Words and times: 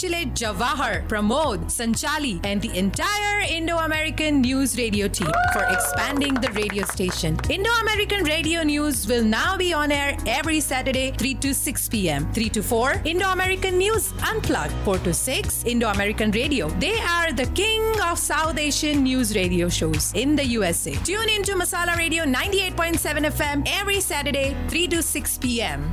congratulate 0.00 0.32
Jawahar, 0.34 1.08
Pramod, 1.08 1.64
Sanchali, 1.64 2.38
and 2.44 2.62
the 2.62 2.70
entire 2.78 3.40
Indo 3.40 3.78
American 3.78 4.40
News 4.40 4.78
Radio 4.78 5.08
team 5.08 5.32
for 5.52 5.64
expanding 5.64 6.34
the 6.34 6.52
radio 6.52 6.84
station. 6.84 7.36
Indo 7.50 7.70
American 7.80 8.22
Radio 8.22 8.62
News 8.62 9.08
will 9.08 9.24
now 9.24 9.56
be 9.56 9.72
on 9.72 9.90
air 9.90 10.16
every 10.24 10.60
Saturday, 10.60 11.10
3 11.18 11.34
to 11.34 11.52
6 11.52 11.88
p.m. 11.88 12.32
3 12.32 12.48
to 12.50 12.62
4, 12.62 13.02
Indo 13.06 13.26
American 13.30 13.76
News 13.76 14.12
Unplugged. 14.22 14.72
4 14.84 14.98
to 14.98 15.12
6, 15.12 15.64
Indo 15.64 15.88
American 15.88 16.30
Radio. 16.30 16.68
They 16.78 17.00
are 17.00 17.32
the 17.32 17.46
king 17.56 17.82
of 18.02 18.20
South 18.20 18.56
Asian 18.56 19.02
news 19.02 19.34
radio 19.34 19.68
shows 19.68 20.12
in 20.14 20.36
the 20.36 20.44
USA. 20.44 20.94
Tune 21.02 21.28
in 21.28 21.42
to 21.42 21.54
Masala 21.54 21.96
Radio 21.96 22.22
98.7 22.22 23.32
FM 23.32 23.68
every 23.72 24.00
Saturday, 24.00 24.56
3 24.68 24.86
to 24.86 25.02
6 25.02 25.38
p.m. 25.38 25.90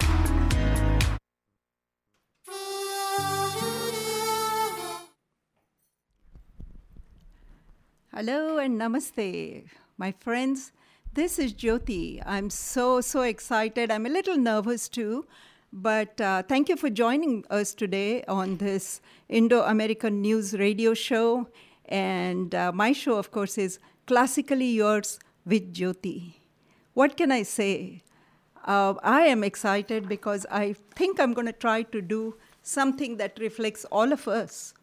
Hello 8.17 8.59
and 8.59 8.79
namaste, 8.79 9.65
my 9.97 10.13
friends. 10.13 10.71
This 11.13 11.37
is 11.37 11.53
Jyoti. 11.53 12.23
I'm 12.25 12.49
so, 12.49 13.01
so 13.01 13.23
excited. 13.23 13.91
I'm 13.91 14.05
a 14.05 14.09
little 14.09 14.37
nervous 14.37 14.87
too, 14.87 15.25
but 15.73 16.21
uh, 16.21 16.41
thank 16.43 16.69
you 16.69 16.77
for 16.77 16.89
joining 16.89 17.43
us 17.49 17.73
today 17.73 18.23
on 18.23 18.55
this 18.55 19.01
Indo 19.27 19.63
American 19.63 20.21
News 20.21 20.53
radio 20.53 20.93
show. 20.93 21.49
And 21.89 22.55
uh, 22.55 22.71
my 22.71 22.93
show, 22.93 23.17
of 23.17 23.31
course, 23.31 23.57
is 23.57 23.79
Classically 24.07 24.71
Yours 24.71 25.19
with 25.45 25.73
Jyoti. 25.73 26.35
What 26.93 27.17
can 27.17 27.33
I 27.33 27.43
say? 27.43 28.01
Uh, 28.63 28.93
I 29.03 29.23
am 29.23 29.43
excited 29.43 30.07
because 30.07 30.45
I 30.49 30.75
think 30.95 31.19
I'm 31.19 31.33
going 31.33 31.47
to 31.47 31.59
try 31.67 31.83
to 31.83 32.01
do 32.01 32.37
something 32.63 33.17
that 33.17 33.37
reflects 33.41 33.83
all 33.91 34.13
of 34.13 34.25
us. 34.25 34.73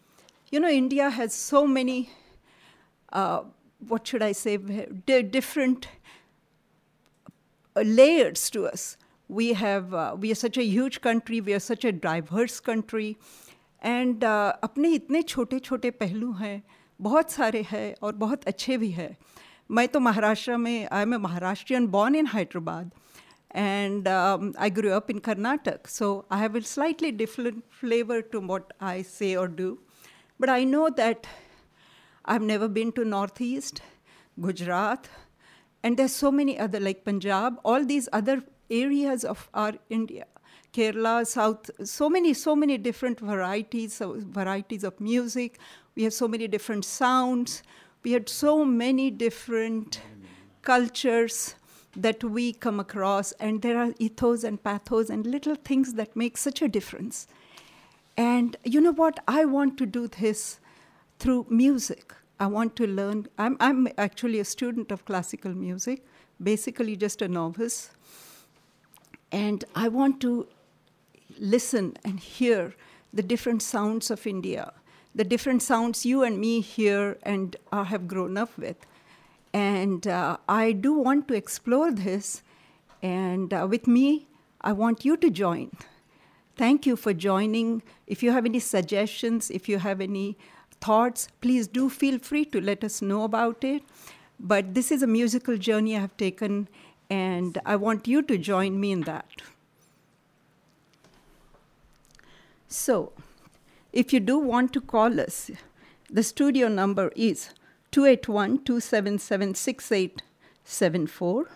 You 0.50 0.60
know, 0.60 0.68
India 0.68 1.08
has 1.08 1.32
so 1.32 1.66
many 1.66 2.10
uh, 3.13 3.41
what 3.87 4.07
should 4.07 4.23
I 4.23 4.31
say, 4.31 4.57
d- 4.57 5.21
different 5.23 5.87
uh, 7.75 7.81
layers 7.81 8.49
to 8.51 8.67
us. 8.67 8.97
We 9.29 9.53
have, 9.53 9.93
uh, 9.93 10.15
we 10.17 10.31
are 10.31 10.35
such 10.35 10.57
a 10.57 10.63
huge 10.63 11.01
country, 11.01 11.41
we 11.41 11.53
are 11.53 11.59
such 11.59 11.83
a 11.85 11.91
diverse 11.91 12.59
country, 12.59 13.17
and 13.81 14.23
uh, 14.23 14.53
अपने 14.63 14.91
इतने 14.93 15.21
छोटे 15.21 15.59
छोटे 15.59 15.89
पहलू 16.01 16.31
हैं 16.33 16.61
बहुत 17.01 17.31
सारे 17.31 17.61
हैं 17.71 17.95
और 18.03 18.15
बहुत 18.23 18.47
अच्छे 18.47 18.77
भी 18.77 18.89
हैं 18.91 19.15
मैं 19.71 19.87
तो 19.87 19.99
महाराष्ट्र 19.99 20.57
में 20.57 20.87
I 20.91 21.01
am 21.01 21.13
a 21.13 21.17
Maharashtrian 21.17 21.87
born 21.87 22.15
in 22.15 22.27
Hyderabad 22.33 22.91
and 23.51 24.07
um, 24.07 24.53
I 24.57 24.69
grew 24.69 24.91
up 24.91 25.09
in 25.09 25.19
Karnataka, 25.19 25.89
so 25.89 26.25
I 26.29 26.37
have 26.39 26.55
a 26.55 26.61
slightly 26.61 27.11
different 27.11 27.63
flavor 27.69 28.21
to 28.21 28.39
what 28.39 28.73
I 28.79 29.01
say 29.01 29.35
or 29.35 29.47
do. 29.47 29.79
But 30.39 30.49
I 30.49 30.63
know 30.63 30.89
that 30.89 31.25
I've 32.24 32.42
never 32.42 32.68
been 32.68 32.92
to 32.92 33.04
Northeast, 33.04 33.82
Gujarat, 34.40 35.08
and 35.82 35.96
there's 35.96 36.14
so 36.14 36.30
many 36.30 36.58
other 36.58 36.78
like 36.78 37.04
Punjab, 37.04 37.58
all 37.64 37.84
these 37.84 38.08
other 38.12 38.42
areas 38.70 39.24
of 39.24 39.48
our 39.52 39.72
India, 39.90 40.26
Kerala, 40.72 41.26
South, 41.26 41.70
so 41.84 42.08
many, 42.08 42.32
so 42.32 42.54
many 42.54 42.78
different 42.78 43.18
varieties, 43.20 43.94
so 43.94 44.16
varieties 44.18 44.84
of 44.84 45.00
music. 45.00 45.58
We 45.96 46.04
have 46.04 46.14
so 46.14 46.28
many 46.28 46.46
different 46.48 46.84
sounds. 46.84 47.62
We 48.04 48.12
had 48.12 48.28
so 48.28 48.64
many 48.64 49.10
different 49.10 50.00
cultures 50.62 51.56
that 51.96 52.24
we 52.24 52.52
come 52.52 52.80
across, 52.80 53.32
and 53.32 53.60
there 53.60 53.76
are 53.76 53.92
ethos 53.98 54.44
and 54.44 54.62
pathos 54.62 55.10
and 55.10 55.26
little 55.26 55.56
things 55.56 55.94
that 55.94 56.16
make 56.16 56.38
such 56.38 56.62
a 56.62 56.68
difference. 56.68 57.26
And 58.16 58.56
you 58.64 58.80
know 58.80 58.92
what? 58.92 59.20
I 59.26 59.44
want 59.44 59.76
to 59.78 59.86
do 59.86 60.06
this 60.06 60.60
through 61.22 61.46
music. 61.48 62.12
I 62.40 62.46
want 62.46 62.74
to 62.76 62.86
learn. 62.86 63.28
I'm, 63.38 63.56
I'm 63.60 63.86
actually 63.96 64.40
a 64.40 64.44
student 64.44 64.90
of 64.90 65.04
classical 65.04 65.52
music, 65.52 66.04
basically 66.42 66.96
just 66.96 67.22
a 67.22 67.28
novice. 67.28 67.90
And 69.30 69.64
I 69.76 69.86
want 69.86 70.20
to 70.22 70.48
listen 71.38 71.96
and 72.04 72.18
hear 72.18 72.74
the 73.12 73.22
different 73.22 73.62
sounds 73.62 74.10
of 74.10 74.26
India, 74.26 74.72
the 75.14 75.22
different 75.22 75.62
sounds 75.62 76.04
you 76.04 76.24
and 76.24 76.40
me 76.40 76.60
hear 76.60 77.18
and 77.22 77.54
uh, 77.70 77.84
have 77.84 78.08
grown 78.08 78.36
up 78.36 78.58
with. 78.58 78.84
And 79.52 80.04
uh, 80.08 80.38
I 80.48 80.72
do 80.72 80.92
want 80.94 81.28
to 81.28 81.34
explore 81.34 81.92
this. 81.92 82.42
And 83.00 83.54
uh, 83.54 83.68
with 83.70 83.86
me, 83.86 84.26
I 84.60 84.72
want 84.72 85.04
you 85.04 85.16
to 85.18 85.30
join. 85.30 85.70
Thank 86.56 86.84
you 86.84 86.96
for 86.96 87.12
joining. 87.12 87.82
If 88.08 88.24
you 88.24 88.32
have 88.32 88.44
any 88.44 88.58
suggestions, 88.58 89.50
if 89.52 89.68
you 89.68 89.78
have 89.78 90.00
any 90.00 90.36
thoughts, 90.82 91.28
please 91.40 91.66
do 91.66 91.88
feel 91.88 92.18
free 92.18 92.44
to 92.46 92.60
let 92.60 92.84
us 92.84 93.00
know 93.00 93.22
about 93.24 93.64
it. 93.64 93.82
But 94.38 94.74
this 94.74 94.90
is 94.90 95.02
a 95.02 95.06
musical 95.06 95.56
journey 95.56 95.96
I 95.96 96.00
have 96.00 96.16
taken, 96.16 96.68
and 97.08 97.58
I 97.64 97.76
want 97.76 98.08
you 98.08 98.22
to 98.22 98.36
join 98.36 98.80
me 98.80 98.92
in 98.92 99.02
that. 99.02 99.42
So, 102.66 103.12
if 103.92 104.12
you 104.12 104.20
do 104.20 104.38
want 104.38 104.72
to 104.72 104.80
call 104.80 105.20
us, 105.20 105.50
the 106.10 106.22
studio 106.22 106.68
number 106.68 107.12
is 107.14 107.50
281 107.92 108.64
277 108.64 109.54
6874. 109.54 111.50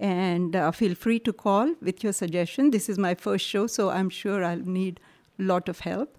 And 0.00 0.54
uh, 0.56 0.70
feel 0.70 0.94
free 0.94 1.18
to 1.20 1.32
call 1.32 1.74
with 1.82 2.04
your 2.04 2.12
suggestion. 2.12 2.70
This 2.70 2.88
is 2.88 2.98
my 2.98 3.14
first 3.14 3.44
show, 3.44 3.66
so 3.66 3.90
I'm 3.90 4.10
sure 4.10 4.44
I'll 4.44 4.58
need 4.58 5.00
a 5.38 5.42
lot 5.42 5.68
of 5.68 5.80
help. 5.80 6.17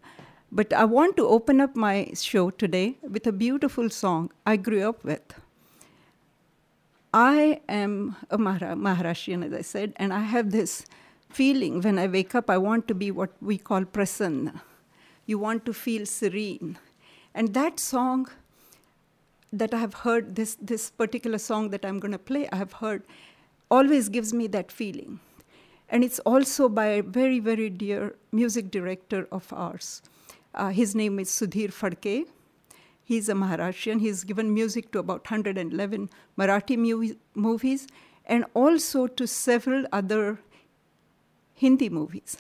But 0.52 0.74
I 0.74 0.86
want 0.86 1.16
to 1.18 1.28
open 1.28 1.62
up 1.62 1.76
my 1.76 2.12
show 2.16 2.50
today 2.50 2.98
with 3.08 3.28
a 3.28 3.32
beautiful 3.32 3.90
song 3.90 4.32
I 4.46 4.58
grew 4.58 4.88
up 4.88 5.04
with. 5.04 5.34
I 7.14 7.62
am 7.70 8.16
a 8.32 8.38
Mahara- 8.38 8.76
Maharashtrian, 8.76 9.46
as 9.46 9.54
I 9.54 9.62
said, 9.62 9.94
and 9.98 10.12
I 10.12 10.22
have 10.22 10.52
this 10.52 10.86
feeling 11.30 11.82
when 11.82 12.00
I 12.00 12.08
wake 12.08 12.34
up, 12.34 12.50
I 12.50 12.58
want 12.58 12.88
to 12.88 12.96
be 12.96 13.12
what 13.12 13.32
we 13.42 13.58
call 13.58 13.84
prasanna. 13.84 14.62
You 15.28 15.38
want 15.38 15.66
to 15.66 15.74
feel 15.74 16.08
serene. 16.08 16.78
And 17.36 17.54
that 17.54 17.80
song 17.80 18.28
that 19.54 19.74
I 19.74 19.78
have 19.78 19.94
heard, 19.94 20.36
this, 20.36 20.58
this 20.60 20.90
particular 20.90 21.38
song 21.38 21.70
that 21.70 21.86
I'm 21.86 22.00
going 22.00 22.12
to 22.12 22.20
play, 22.20 22.50
I 22.52 22.56
have 22.56 22.74
heard, 22.74 23.04
always 23.70 24.10
gives 24.10 24.34
me 24.34 24.48
that 24.48 24.72
feeling. 24.72 25.20
And 25.90 26.04
it's 26.04 26.20
also 26.20 26.70
by 26.70 26.88
a 26.88 27.04
very, 27.04 27.40
very 27.40 27.70
dear 27.70 28.16
music 28.32 28.72
director 28.72 29.28
of 29.32 29.52
ours. 29.54 30.02
Uh, 30.54 30.70
his 30.70 30.96
name 30.96 31.20
is 31.20 31.30
Sudhir 31.30 31.70
Phadke. 31.70 32.26
He's 33.04 33.30
a 33.30 33.34
Maharashtrian. 33.34 34.00
He's 34.00 34.24
given 34.24 34.54
music 34.54 34.92
to 34.92 35.00
about 35.00 35.30
111 35.30 36.10
Marathi 36.38 36.78
mu- 36.78 37.16
movies 37.36 37.88
and 38.26 38.46
also 38.54 39.08
to 39.08 39.28
several 39.28 39.86
other 39.92 40.40
Hindi 41.54 41.90
movies. 41.90 42.38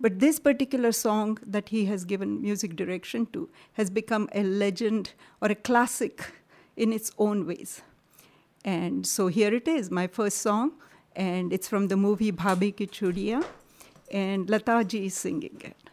But 0.00 0.20
this 0.20 0.38
particular 0.38 0.92
song 0.92 1.38
that 1.44 1.70
he 1.70 1.86
has 1.86 2.04
given 2.04 2.40
music 2.40 2.76
direction 2.76 3.26
to 3.32 3.48
has 3.74 3.90
become 3.90 4.28
a 4.32 4.42
legend 4.42 5.12
or 5.42 5.50
a 5.50 5.54
classic 5.54 6.32
in 6.76 6.92
its 6.92 7.10
own 7.18 7.46
ways. 7.46 7.82
And 8.64 9.06
so 9.06 9.26
here 9.28 9.52
it 9.54 9.66
is, 9.66 9.90
my 9.90 10.06
first 10.06 10.38
song, 10.38 10.72
and 11.16 11.52
it's 11.52 11.68
from 11.68 11.88
the 11.88 11.96
movie 11.96 12.30
Bhabhi 12.30 12.76
Ki 12.76 12.86
Churiya, 12.86 13.44
and 14.10 14.48
Lata 14.48 14.84
ji 14.84 15.06
is 15.06 15.14
singing 15.14 15.60
it. 15.64 15.87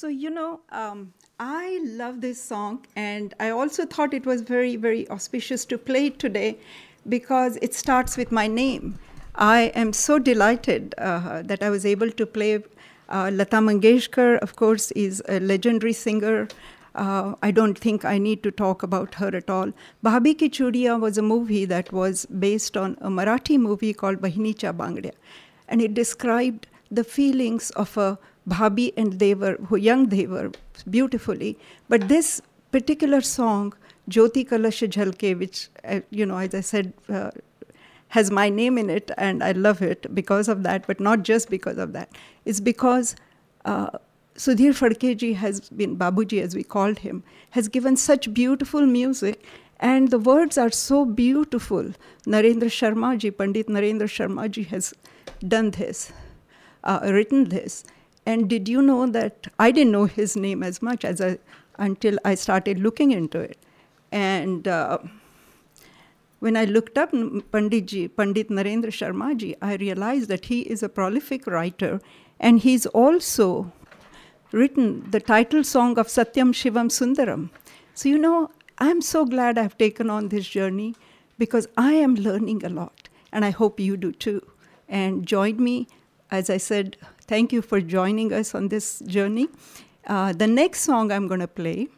So, 0.00 0.06
you 0.06 0.30
know, 0.30 0.60
um, 0.70 1.12
I 1.40 1.80
love 1.82 2.20
this 2.20 2.40
song, 2.40 2.86
and 2.94 3.34
I 3.40 3.50
also 3.50 3.84
thought 3.84 4.14
it 4.14 4.26
was 4.26 4.42
very, 4.42 4.76
very 4.76 5.10
auspicious 5.10 5.64
to 5.64 5.76
play 5.76 6.06
it 6.06 6.20
today 6.20 6.56
because 7.08 7.58
it 7.62 7.74
starts 7.74 8.16
with 8.16 8.30
my 8.30 8.46
name. 8.46 9.00
I 9.34 9.72
am 9.74 9.92
so 9.92 10.20
delighted 10.20 10.94
uh, 10.98 11.42
that 11.42 11.64
I 11.64 11.70
was 11.70 11.84
able 11.84 12.12
to 12.12 12.26
play. 12.26 12.62
Uh, 13.08 13.32
Lata 13.34 13.56
Mangeshkar, 13.56 14.38
of 14.38 14.54
course, 14.54 14.92
is 14.92 15.20
a 15.28 15.40
legendary 15.40 15.94
singer. 15.94 16.46
Uh, 16.94 17.34
I 17.42 17.50
don't 17.50 17.76
think 17.76 18.04
I 18.04 18.18
need 18.18 18.44
to 18.44 18.52
talk 18.52 18.84
about 18.84 19.16
her 19.16 19.34
at 19.34 19.50
all. 19.50 19.72
Bhabhi 20.04 20.38
Ki 20.38 20.90
was 20.90 21.18
a 21.18 21.22
movie 21.22 21.64
that 21.64 21.92
was 21.92 22.24
based 22.26 22.76
on 22.76 22.96
a 23.00 23.08
Marathi 23.08 23.58
movie 23.58 23.92
called 23.94 24.20
Bahinicha 24.20 24.72
Bangdya. 24.76 25.14
And 25.66 25.82
it 25.82 25.94
described 25.94 26.68
the 26.88 27.02
feelings 27.02 27.70
of 27.70 27.96
a 27.96 28.16
Bhabhi 28.48 28.92
and 28.96 29.18
Devar, 29.18 29.56
who 29.68 29.76
young 29.76 30.08
they 30.08 30.26
were 30.26 30.50
beautifully. 30.88 31.58
But 31.88 32.08
this 32.08 32.40
particular 32.72 33.20
song, 33.20 33.74
Jyoti 34.10 34.48
Kalash 34.48 34.88
Jhalke, 34.88 35.38
which, 35.38 35.68
uh, 35.84 36.00
you 36.10 36.26
know, 36.26 36.38
as 36.38 36.54
I 36.54 36.60
said, 36.60 36.92
uh, 37.08 37.30
has 38.08 38.30
my 38.30 38.48
name 38.48 38.78
in 38.78 38.88
it, 38.88 39.10
and 39.18 39.44
I 39.44 39.52
love 39.52 39.82
it 39.82 40.14
because 40.14 40.48
of 40.48 40.62
that, 40.62 40.86
but 40.86 40.98
not 40.98 41.22
just 41.22 41.50
because 41.50 41.76
of 41.76 41.92
that. 41.92 42.10
It's 42.46 42.60
because 42.60 43.16
uh, 43.66 43.90
Sudhir 44.34 44.72
Phadkeji 44.72 45.34
has 45.36 45.68
been, 45.68 45.96
Babuji 45.96 46.40
as 46.42 46.54
we 46.54 46.62
called 46.62 47.00
him, 47.00 47.22
has 47.50 47.68
given 47.68 47.96
such 47.96 48.32
beautiful 48.32 48.86
music, 48.86 49.44
and 49.80 50.10
the 50.10 50.18
words 50.18 50.56
are 50.56 50.70
so 50.70 51.04
beautiful. 51.04 51.92
Narendra 52.26 52.70
Sharmaji, 52.78 53.36
Pandit 53.36 53.66
Narendra 53.68 54.08
Sharmaji 54.08 54.66
has 54.68 54.94
done 55.46 55.70
this, 55.72 56.12
uh, 56.84 57.00
written 57.02 57.48
this. 57.50 57.84
And 58.28 58.46
did 58.48 58.68
you 58.68 58.82
know 58.82 59.06
that 59.06 59.46
I 59.58 59.70
didn't 59.70 59.92
know 59.92 60.04
his 60.04 60.36
name 60.36 60.62
as 60.62 60.82
much 60.82 61.02
as 61.02 61.20
I, 61.26 61.38
until 61.78 62.18
I 62.26 62.34
started 62.34 62.78
looking 62.78 63.10
into 63.10 63.40
it. 63.40 63.56
And 64.12 64.68
uh, 64.68 64.98
when 66.40 66.54
I 66.54 66.66
looked 66.66 66.98
up 66.98 67.12
Panditji, 67.12 68.14
Pandit 68.14 68.50
Narendra 68.50 68.92
Sharmaji, 68.98 69.56
I 69.62 69.76
realized 69.76 70.28
that 70.28 70.44
he 70.44 70.60
is 70.74 70.82
a 70.82 70.90
prolific 70.90 71.46
writer 71.46 72.02
and 72.38 72.60
he's 72.60 72.84
also 72.84 73.72
written 74.52 75.10
the 75.10 75.20
title 75.20 75.64
song 75.64 75.98
of 75.98 76.08
Satyam 76.08 76.52
Shivam 76.52 76.90
Sundaram. 76.90 77.48
So, 77.94 78.10
you 78.10 78.18
know, 78.18 78.50
I'm 78.76 79.00
so 79.00 79.24
glad 79.24 79.56
I've 79.56 79.78
taken 79.78 80.10
on 80.10 80.28
this 80.28 80.46
journey 80.46 80.94
because 81.38 81.66
I 81.78 81.94
am 81.94 82.14
learning 82.14 82.62
a 82.64 82.68
lot, 82.68 83.08
and 83.32 83.44
I 83.44 83.50
hope 83.50 83.80
you 83.80 83.96
do 83.96 84.12
too. 84.12 84.46
And 84.88 85.26
join 85.26 85.62
me, 85.62 85.88
as 86.30 86.50
I 86.50 86.58
said, 86.58 86.96
Thank 87.28 87.52
you 87.52 87.60
for 87.60 87.82
joining 87.82 88.32
us 88.32 88.54
on 88.54 88.68
this 88.68 89.00
journey. 89.00 89.48
Uh, 90.06 90.32
the 90.32 90.46
next 90.46 90.80
song 90.80 91.12
I'm 91.12 91.28
going 91.28 91.40
to 91.40 91.46
play 91.46 91.88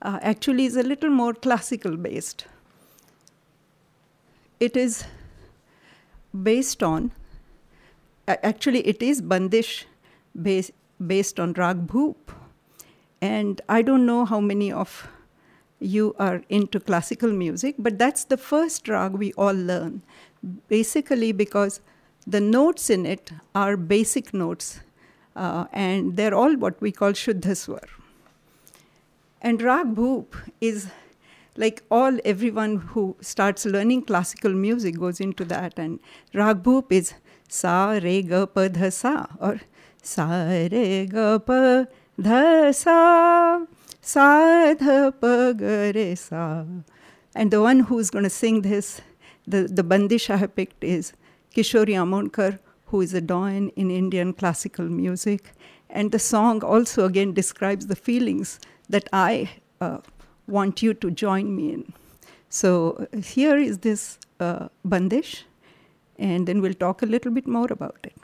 uh, 0.00 0.18
actually 0.22 0.64
is 0.64 0.74
a 0.74 0.82
little 0.82 1.10
more 1.10 1.34
classical 1.34 1.98
based. 1.98 2.46
It 4.58 4.78
is 4.78 5.04
based 6.42 6.82
on, 6.82 7.12
actually, 8.26 8.80
it 8.86 9.02
is 9.02 9.20
Bandish 9.20 9.84
based, 10.40 10.70
based 11.06 11.38
on 11.38 11.52
Rag 11.52 11.86
Bhoop. 11.86 12.16
And 13.20 13.60
I 13.68 13.82
don't 13.82 14.06
know 14.06 14.24
how 14.24 14.40
many 14.40 14.72
of 14.72 15.06
you 15.78 16.16
are 16.18 16.42
into 16.48 16.80
classical 16.80 17.30
music, 17.30 17.74
but 17.78 17.98
that's 17.98 18.24
the 18.24 18.38
first 18.38 18.88
rag 18.88 19.12
we 19.12 19.34
all 19.34 19.52
learn. 19.52 20.00
Basically, 20.68 21.32
because 21.32 21.82
the 22.30 22.40
notes 22.40 22.90
in 22.90 23.06
it 23.06 23.32
are 23.54 23.76
basic 23.76 24.32
notes, 24.32 24.80
uh, 25.34 25.66
and 25.72 26.16
they're 26.16 26.34
all 26.34 26.56
what 26.56 26.80
we 26.80 26.92
call 26.92 27.12
Shuddha 27.12 27.56
Swar. 27.56 27.88
And 29.42 29.62
Rag 29.62 29.94
Bhoop 29.94 30.36
is 30.60 30.88
like 31.56 31.82
all 31.90 32.18
everyone 32.24 32.76
who 32.92 33.16
starts 33.20 33.66
learning 33.66 34.02
classical 34.02 34.52
music 34.52 34.98
goes 34.98 35.20
into 35.20 35.44
that. 35.46 35.78
And 35.78 35.98
Rag 36.34 36.62
Bhoop 36.62 36.92
is 36.92 37.14
Sa 37.48 37.98
Re 38.02 38.22
Ga 38.22 38.46
Pa 38.46 38.68
Dha 38.68 38.92
Sa 38.92 39.26
or 39.40 39.60
Sa 40.02 40.26
Re 40.72 41.06
Ga 41.06 41.38
Pa 41.38 41.86
Dha 42.20 42.74
Sa 42.74 43.64
Sa 44.00 44.74
Dha 44.74 45.12
Pa 45.20 45.52
Ga 45.52 45.92
Re 45.94 46.14
Sa. 46.14 46.64
And 47.34 47.50
the 47.50 47.60
one 47.60 47.80
who's 47.80 48.10
going 48.10 48.24
to 48.24 48.30
sing 48.30 48.62
this, 48.62 49.00
the, 49.46 49.62
the 49.62 49.82
bandish 49.82 50.30
I 50.30 50.36
have 50.36 50.54
picked 50.54 50.84
is 50.84 51.12
Kishori 51.54 51.94
Amonkar, 51.94 52.58
who 52.86 53.00
is 53.00 53.14
a 53.14 53.20
doyen 53.20 53.68
in 53.70 53.90
Indian 53.90 54.32
classical 54.32 54.84
music. 54.84 55.52
And 55.88 56.12
the 56.12 56.18
song 56.18 56.62
also 56.62 57.04
again 57.04 57.32
describes 57.34 57.86
the 57.86 57.96
feelings 57.96 58.60
that 58.88 59.08
I 59.12 59.50
uh, 59.80 59.98
want 60.46 60.82
you 60.82 60.94
to 60.94 61.10
join 61.10 61.54
me 61.56 61.72
in. 61.72 61.92
So 62.48 63.06
here 63.24 63.56
is 63.56 63.78
this 63.78 64.18
uh, 64.40 64.68
bandish, 64.84 65.44
and 66.18 66.46
then 66.46 66.60
we'll 66.60 66.74
talk 66.74 67.02
a 67.02 67.06
little 67.06 67.30
bit 67.30 67.46
more 67.46 67.68
about 67.70 67.98
it. 68.04 68.19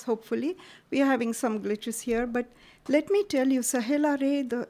Hopefully. 0.00 0.56
We 0.90 1.02
are 1.02 1.06
having 1.06 1.32
some 1.32 1.60
glitches 1.60 2.00
here 2.00 2.26
but 2.26 2.46
let 2.88 3.10
me 3.10 3.22
tell 3.24 3.48
you 3.48 3.60
sahela 3.60 4.20
re 4.20 4.42
the 4.42 4.66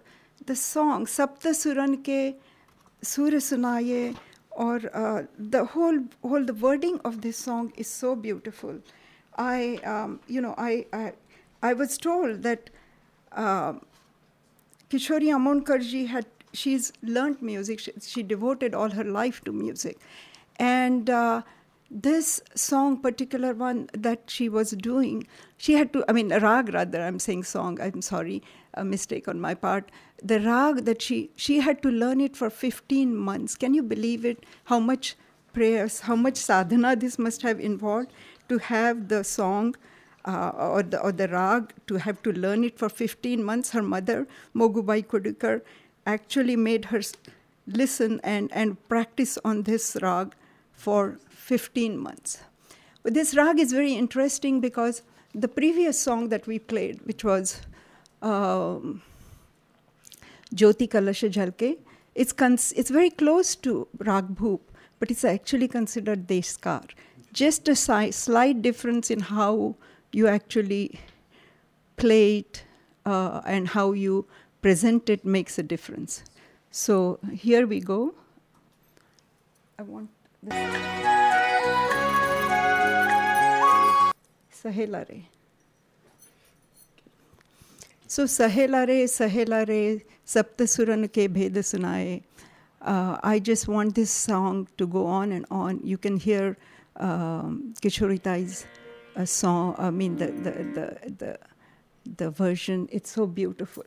the 0.47 0.57
song 0.57 1.07
sapta 1.07 1.53
suran 1.61 1.97
ke 2.09 2.37
sunaye 3.03 4.17
or 4.51 4.81
uh, 4.93 5.23
the 5.39 5.65
whole 5.65 6.01
whole 6.23 6.45
the 6.45 6.55
wording 6.55 7.01
of 7.05 7.23
this 7.23 7.37
song 7.37 7.73
is 7.77 7.89
so 7.89 8.15
beautiful. 8.15 8.79
I 9.37 9.77
um, 9.85 10.21
you 10.27 10.41
know 10.41 10.55
i 10.59 10.85
i, 10.93 11.13
I 11.63 11.73
was 11.73 11.97
told 11.97 12.43
that 12.43 12.71
um 13.33 13.81
Kishori 14.91 15.29
Amonkarji 15.39 16.07
had 16.09 16.27
she's 16.53 16.93
learned 17.03 17.41
music. 17.41 17.81
She, 17.81 17.93
she 18.01 18.23
devoted 18.23 18.75
all 18.75 18.91
her 18.91 19.05
life 19.05 19.43
to 19.45 19.53
music, 19.53 19.99
and 20.59 21.09
uh, 21.09 21.43
this 21.95 22.41
song, 22.55 22.97
particular 22.97 23.53
one 23.53 23.91
that 23.93 24.23
she 24.29 24.49
was 24.49 24.71
doing, 24.71 25.27
she 25.59 25.75
had 25.75 25.93
to. 25.93 26.05
I 26.09 26.13
mean, 26.13 26.31
rag 26.31 26.73
rather. 26.73 27.03
I'm 27.03 27.19
saying 27.19 27.45
song. 27.45 27.81
I'm 27.81 28.01
sorry, 28.01 28.43
a 28.75 28.85
mistake 28.85 29.29
on 29.29 29.41
my 29.41 29.55
part. 29.55 29.91
The 30.23 30.41
rag 30.41 30.85
that 30.87 31.03
she 31.03 31.31
she 31.37 31.61
had 31.61 31.83
to 31.83 31.91
learn 31.91 32.21
it 32.21 32.37
for 32.37 32.49
15 32.49 33.15
months. 33.15 33.57
Can 33.57 33.75
you 33.75 33.83
believe 33.83 34.25
it? 34.25 34.45
How 34.65 34.81
much 34.81 35.17
prayers, 35.53 36.01
how 36.01 36.17
much 36.17 36.37
sadhana 36.37 36.97
this 36.97 37.19
must 37.19 37.43
have 37.43 37.61
involved 37.61 38.13
to 38.49 38.59
have 38.59 39.09
the 39.09 39.23
song 39.23 39.77
uh, 40.25 40.51
or, 40.57 40.83
the, 40.83 41.01
or 41.01 41.13
the 41.13 41.29
rag, 41.29 41.73
to 41.87 41.97
have 41.97 42.23
to 42.23 42.33
learn 42.33 42.65
it 42.65 42.79
for 42.79 42.89
15 42.89 43.43
months. 43.43 43.71
Her 43.71 43.83
mother, 43.83 44.27
Mogubai 44.55 45.07
Kurdikar, 45.07 45.63
actually 46.07 46.57
made 46.57 46.87
her 46.87 47.01
listen 47.67 48.21
and, 48.23 48.51
and 48.53 48.89
practice 48.89 49.39
on 49.45 49.65
this 49.65 49.97
rag 50.01 50.35
for 50.73 51.19
15 51.31 51.99
months. 51.99 52.39
But 53.03 53.15
this 53.15 53.35
rag 53.35 53.59
is 53.59 53.73
very 53.73 53.95
interesting 53.95 54.61
because 54.61 55.03
the 55.35 55.49
previous 55.49 55.99
song 55.99 56.29
that 56.29 56.47
we 56.47 56.59
played, 56.59 57.01
which 57.05 57.25
was 57.25 57.63
um, 58.21 59.03
Jyoti 60.55 60.89
Kalasha 60.89 61.31
Jhalke. 61.31 61.79
It's, 62.15 62.33
cons- 62.33 62.73
it's 62.77 62.91
very 62.91 63.11
close 63.11 63.57
to 63.57 63.89
Rag 63.99 64.35
Bhoop, 64.35 64.61
but 64.99 65.11
it's 65.11 65.25
actually 65.25 65.69
considered 65.69 66.27
Deshkar. 66.27 66.85
Just 67.33 67.69
a 67.69 67.75
si- 67.75 68.13
slight 68.13 68.61
difference 68.61 69.11
in 69.11 69.21
how 69.21 69.77
you 70.13 70.29
actually 70.29 71.01
play 71.97 72.39
it 72.39 72.65
uh, 73.07 73.41
and 73.47 73.69
how 73.69 73.93
you 73.93 74.27
present 74.61 75.09
it 75.09 75.25
makes 75.25 75.59
a 75.59 75.63
difference. 75.63 76.23
So 76.71 77.19
here 77.33 77.67
we 77.67 77.81
go. 77.81 78.15
I 79.79 79.83
want. 79.83 80.11
Sahela 84.51 85.07
Re. 85.09 85.29
So 88.09 88.25
Sahela 88.25 88.87
Re, 88.89 89.05
Sahela 89.05 89.65
Re, 89.69 90.03
Saptasuran 90.27 91.07
ke 91.09 91.33
bhed 91.33 91.55
sunaye. 91.55 92.25
Uh, 92.81 93.19
I 93.23 93.39
just 93.39 93.69
want 93.69 93.95
this 93.95 94.11
song 94.11 94.67
to 94.79 94.87
go 94.89 95.07
on 95.07 95.31
and 95.31 95.47
on. 95.49 95.81
You 95.85 95.97
can 95.97 96.17
hear 96.17 96.57
um, 96.97 97.75
Kishoritai's 97.81 98.67
uh, 99.15 99.25
song, 99.25 99.77
I 99.79 99.91
mean, 99.91 100.17
the, 100.17 100.27
the, 100.27 100.51
the, 100.51 101.13
the, 101.19 101.39
the 102.17 102.31
version. 102.31 102.89
It's 102.91 103.13
so 103.13 103.27
beautiful. 103.27 103.85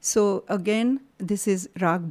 So 0.00 0.42
again, 0.48 1.02
this 1.18 1.46
is 1.46 1.68
Rag. 1.80 2.10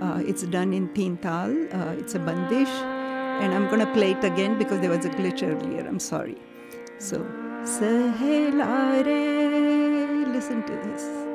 Uh, 0.00 0.22
it's 0.26 0.42
done 0.42 0.72
in 0.72 0.92
Teen 0.94 1.16
Tal. 1.16 1.50
Uh, 1.72 1.92
it's 1.98 2.14
a 2.14 2.18
bandish. 2.18 2.68
And 3.42 3.52
I'm 3.52 3.66
going 3.66 3.80
to 3.80 3.92
play 3.92 4.12
it 4.12 4.24
again 4.24 4.58
because 4.58 4.80
there 4.80 4.90
was 4.90 5.04
a 5.04 5.10
glitch 5.10 5.42
earlier. 5.42 5.86
I'm 5.86 5.98
sorry. 5.98 6.36
So, 6.98 7.18
Sahela 7.64 9.04
re, 9.04 10.24
listen 10.26 10.62
to 10.64 10.72
this. 10.72 11.25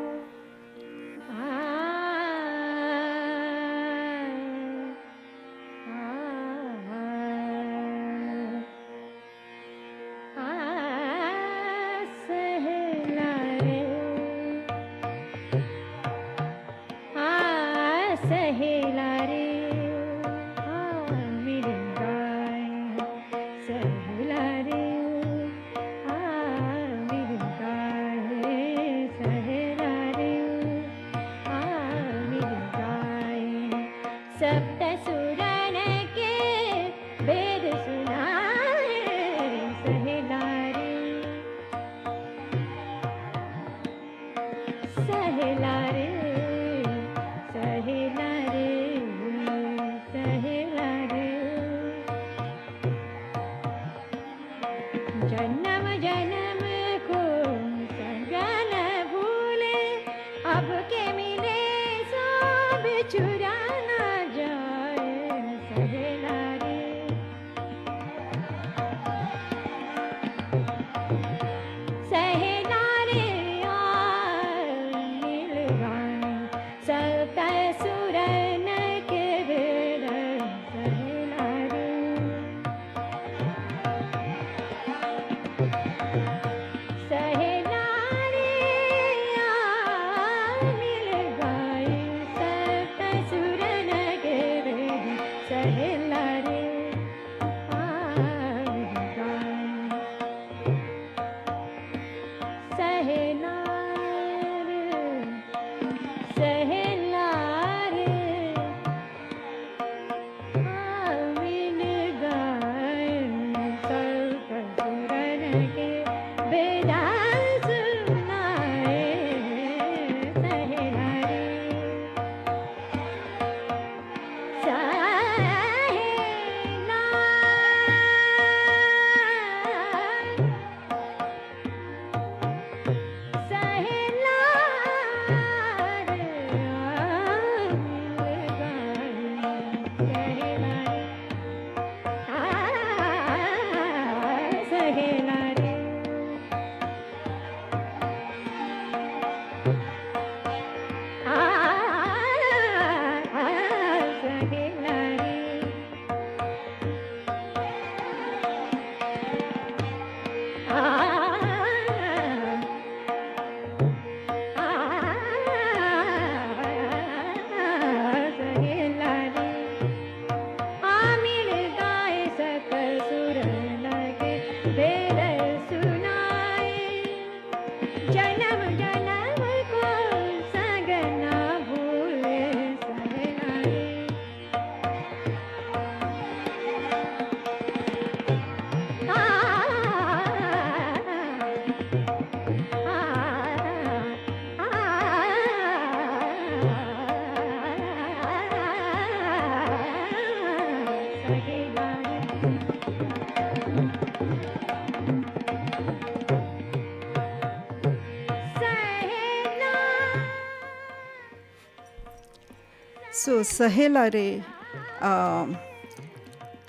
सहेला 213.44 214.06
रे 214.16 214.30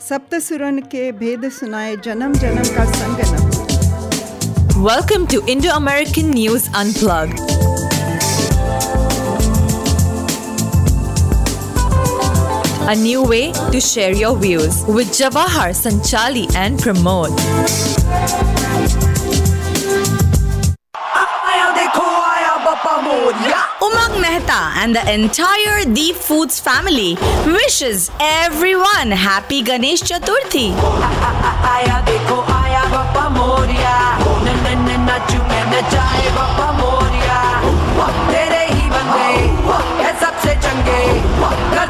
सप्तसुरन 0.09 0.79
के 0.93 1.11
भेद 1.23 1.49
सुनाए 1.59 1.97
जन्म 2.05 2.33
जन्म 2.45 2.75
का 2.77 2.85
Sangnam 2.93 3.51
welcome 4.87 5.27
to 5.33 5.41
Indo 5.53 5.71
American 5.75 6.31
news 6.35 6.69
unplug 6.77 7.41
a 12.89 12.95
new 12.97 13.23
way 13.23 13.53
to 13.71 13.81
share 13.81 14.13
your 14.13 14.37
views 14.37 14.83
with 14.87 15.09
Jawahar 15.19 15.71
Sanchali 15.73 16.53
and 16.55 16.79
Pramod. 16.79 17.31
Umang 23.82 24.20
Mehta 24.22 24.62
and 24.82 24.96
the 24.96 25.04
entire 25.14 25.86
Deep 25.86 26.16
Foods 26.16 26.60
family 26.60 27.18
wishes 27.46 28.10
everyone 28.20 29.12
happy 29.12 29.62
Ganesh 29.62 30.02
Chaturthi. 30.10 30.68
आया 31.74 31.98
देखो 32.10 32.38
आया 32.58 32.84
बप्पा 32.94 33.24
मोरिया 33.38 33.96
न 34.46 34.48
न 34.64 34.68
न 34.86 34.90
नाचू 35.08 35.40
मैं 35.50 35.64
नचाए 35.72 36.28
बप्पा 36.38 36.68
मोरिया 36.80 37.40
तेरे 38.32 38.64
ही 38.74 38.86
बंदे 38.96 39.30
ये 40.04 40.12
सबसे 40.24 40.56
चंगे 40.66 41.02
कर 41.76 41.86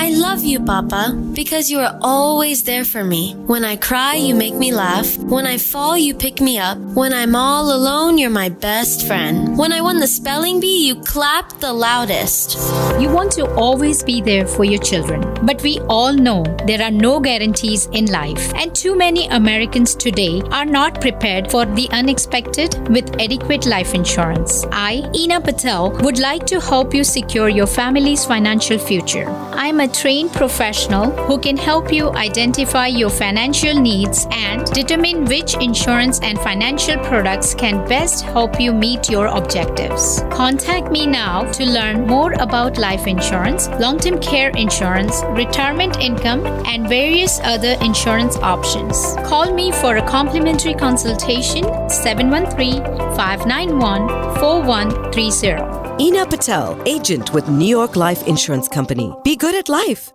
I 0.00 0.10
love 0.10 0.44
you, 0.44 0.60
Papa, 0.60 1.12
because 1.34 1.72
you 1.72 1.80
are 1.80 1.98
always 2.00 2.62
there 2.62 2.84
for 2.84 3.02
me. 3.02 3.34
When 3.34 3.64
I 3.64 3.74
cry, 3.74 4.14
you 4.14 4.32
make 4.32 4.54
me 4.54 4.72
laugh. 4.72 5.18
When 5.18 5.44
I 5.44 5.58
fall, 5.58 5.98
you 5.98 6.14
pick 6.14 6.40
me 6.40 6.56
up. 6.56 6.78
When 6.78 7.12
I'm 7.12 7.34
all 7.34 7.74
alone, 7.74 8.16
you're 8.16 8.30
my 8.30 8.48
best 8.48 9.08
friend. 9.08 9.58
When 9.58 9.72
I 9.72 9.80
won 9.80 9.98
the 9.98 10.06
spelling 10.06 10.60
bee, 10.60 10.86
you 10.86 10.94
clapped 11.02 11.60
the 11.60 11.72
loudest. 11.72 12.54
You 13.00 13.08
want 13.10 13.32
to 13.32 13.52
always 13.56 14.04
be 14.04 14.20
there 14.20 14.46
for 14.46 14.64
your 14.64 14.80
children. 14.80 15.20
But 15.44 15.60
we 15.62 15.80
all 15.88 16.12
know 16.12 16.44
there 16.64 16.80
are 16.80 16.92
no 16.92 17.18
guarantees 17.18 17.86
in 17.86 18.06
life. 18.06 18.54
And 18.54 18.72
too 18.76 18.96
many 18.96 19.26
Americans 19.26 19.96
today 19.96 20.42
are 20.52 20.64
not 20.64 21.00
prepared 21.00 21.50
for 21.50 21.66
the 21.66 21.88
unexpected 21.90 22.78
with 22.88 23.20
adequate 23.20 23.66
life 23.66 23.94
insurance. 23.94 24.64
I, 24.70 25.10
Ina 25.12 25.40
Patel, 25.40 25.90
would 26.02 26.20
like 26.20 26.46
to 26.46 26.60
help 26.60 26.94
you 26.94 27.02
secure 27.02 27.48
your 27.48 27.66
family's 27.66 28.24
financial 28.24 28.78
future. 28.78 29.28
I 29.52 29.66
am 29.66 29.87
trained 29.88 30.32
professional 30.32 31.10
who 31.26 31.38
can 31.38 31.56
help 31.56 31.92
you 31.92 32.10
identify 32.10 32.86
your 32.86 33.10
financial 33.10 33.74
needs 33.74 34.26
and 34.30 34.64
determine 34.72 35.24
which 35.24 35.54
insurance 35.56 36.20
and 36.20 36.38
financial 36.38 36.96
products 37.04 37.54
can 37.54 37.86
best 37.88 38.24
help 38.24 38.60
you 38.60 38.72
meet 38.72 39.08
your 39.08 39.26
objectives. 39.26 40.22
Contact 40.30 40.90
me 40.90 41.06
now 41.06 41.50
to 41.52 41.64
learn 41.64 42.06
more 42.06 42.32
about 42.34 42.78
life 42.78 43.06
insurance, 43.06 43.68
long 43.80 43.98
term 43.98 44.18
care 44.20 44.50
insurance, 44.50 45.22
retirement 45.30 45.98
income, 45.98 46.46
and 46.66 46.88
various 46.88 47.40
other 47.44 47.76
insurance 47.80 48.36
options. 48.36 49.16
Call 49.26 49.54
me 49.54 49.72
for 49.72 49.96
a 49.96 50.08
complimentary 50.08 50.74
consultation 50.74 51.64
713 51.88 52.82
591 53.16 54.08
4130. 54.38 55.87
Ina 56.00 56.26
Patel, 56.26 56.80
agent 56.86 57.32
with 57.34 57.48
New 57.48 57.66
York 57.66 57.96
Life 57.96 58.24
Insurance 58.28 58.68
Company. 58.68 59.12
Be 59.24 59.34
good 59.34 59.56
at 59.56 59.68
life. 59.68 60.12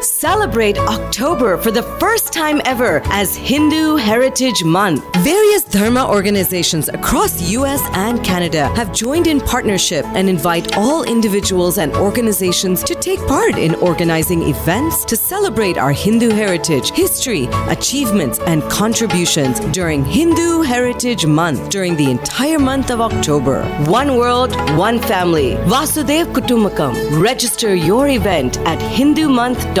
Celebrate 0.00 0.78
October 0.78 1.56
for 1.56 1.72
the 1.72 1.82
first 1.98 2.32
time 2.32 2.60
ever 2.64 3.02
as 3.06 3.34
Hindu 3.34 3.96
Heritage 3.96 4.62
Month. 4.62 5.04
Various 5.24 5.64
Dharma 5.64 6.08
organizations 6.08 6.88
across 6.88 7.50
US 7.50 7.82
and 7.94 8.22
Canada 8.24 8.68
have 8.76 8.94
joined 8.94 9.26
in 9.26 9.40
partnership 9.40 10.04
and 10.14 10.28
invite 10.28 10.76
all 10.76 11.02
individuals 11.02 11.78
and 11.78 11.92
organizations 11.94 12.84
to 12.84 12.94
take 12.94 13.18
part 13.26 13.58
in 13.58 13.74
organizing 13.76 14.42
events 14.42 15.04
to 15.04 15.16
celebrate 15.16 15.76
our 15.76 15.92
Hindu 15.92 16.30
heritage, 16.30 16.90
history, 16.90 17.48
achievements, 17.66 18.38
and 18.40 18.62
contributions 18.70 19.58
during 19.70 20.04
Hindu 20.04 20.62
Heritage 20.62 21.26
Month 21.26 21.70
during 21.70 21.96
the 21.96 22.10
entire 22.10 22.60
month 22.60 22.92
of 22.92 23.00
October. 23.00 23.64
One 23.86 24.16
world, 24.16 24.54
one 24.76 25.00
family. 25.00 25.56
Vasudev 25.66 26.32
Kutumbakam. 26.32 27.20
Register 27.20 27.74
your 27.74 28.08
event 28.08 28.58
at 28.58 28.80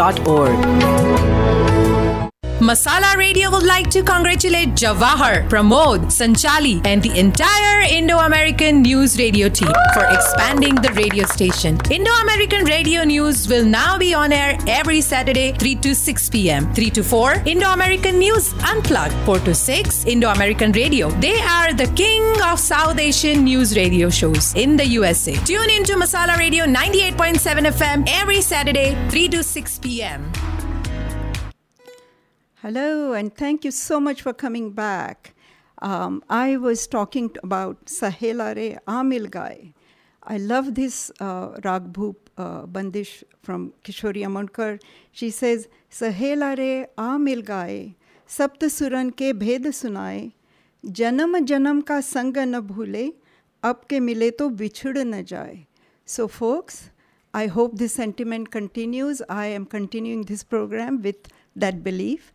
hindumonth.org. 0.08 1.37
Masala 2.60 3.14
Radio 3.16 3.52
would 3.52 3.62
like 3.62 3.88
to 3.88 4.02
congratulate 4.02 4.70
Jawahar, 4.70 5.48
Pramod, 5.48 6.06
Sanchali, 6.10 6.84
and 6.84 7.00
the 7.00 7.16
entire 7.16 7.82
Indo 7.82 8.18
American 8.18 8.82
News 8.82 9.16
Radio 9.16 9.48
team 9.48 9.70
for 9.94 10.04
expanding 10.06 10.74
the 10.74 10.92
radio 10.94 11.24
station. 11.24 11.78
Indo 11.88 12.10
American 12.20 12.64
Radio 12.64 13.04
News 13.04 13.46
will 13.46 13.64
now 13.64 13.96
be 13.96 14.12
on 14.12 14.32
air 14.32 14.58
every 14.66 15.00
Saturday, 15.00 15.52
3 15.52 15.76
to 15.76 15.94
6 15.94 16.30
p.m. 16.30 16.74
3 16.74 16.90
to 16.90 17.04
4, 17.04 17.34
Indo 17.46 17.68
American 17.68 18.18
News 18.18 18.52
Unplugged. 18.64 19.14
4 19.24 19.38
to 19.38 19.54
6, 19.54 20.04
Indo 20.06 20.28
American 20.28 20.72
Radio. 20.72 21.10
They 21.20 21.38
are 21.38 21.72
the 21.72 21.86
king 21.94 22.24
of 22.42 22.58
South 22.58 22.98
Asian 22.98 23.44
news 23.44 23.76
radio 23.76 24.10
shows 24.10 24.52
in 24.56 24.76
the 24.76 24.86
USA. 24.98 25.34
Tune 25.44 25.70
into 25.70 25.94
Masala 25.94 26.36
Radio 26.36 26.64
98.7 26.64 27.70
FM 27.70 28.04
every 28.08 28.40
Saturday, 28.42 28.96
3 29.10 29.28
to 29.28 29.44
6 29.44 29.78
p.m. 29.78 30.32
Hello, 32.60 33.12
and 33.12 33.32
thank 33.32 33.64
you 33.64 33.70
so 33.70 34.00
much 34.00 34.20
for 34.20 34.32
coming 34.32 34.72
back. 34.72 35.32
Um, 35.80 36.24
I 36.28 36.56
was 36.56 36.88
talking 36.88 37.30
about 37.44 37.84
Sahela 37.86 38.56
Re 38.56 38.76
Amil 38.88 39.30
Gai. 39.30 39.74
I 40.24 40.38
love 40.38 40.74
this 40.74 41.12
uh, 41.20 41.50
uh, 41.54 42.66
Bandish 42.66 43.22
from 43.44 43.74
Kishori 43.84 44.24
Amonkar. 44.26 44.82
She 45.12 45.30
says, 45.30 45.68
Sahela 45.88 46.58
Re 46.58 46.86
Amil 46.98 47.44
Gai, 47.44 47.94
Sapt 48.26 48.58
Suran 48.62 49.12
Ke 49.12 49.38
Bhed 49.38 49.66
Sunai, 49.66 50.32
Janam 50.84 51.46
Janam 51.46 51.86
Ka 51.86 52.00
Sanga 52.00 52.44
Na 52.44 52.60
Bhule, 52.60 53.12
Ab 53.62 53.86
Ke 53.86 54.00
Mile 54.02 54.32
To 54.32 54.50
vichud 54.50 55.06
Na 55.06 55.18
Jaye. 55.18 55.66
So, 56.04 56.26
folks, 56.26 56.90
I 57.32 57.46
hope 57.46 57.78
this 57.78 57.94
sentiment 57.94 58.50
continues. 58.50 59.22
I 59.28 59.46
am 59.46 59.64
continuing 59.64 60.22
this 60.22 60.42
program 60.42 61.02
with 61.02 61.28
that 61.54 61.84
belief 61.84 62.32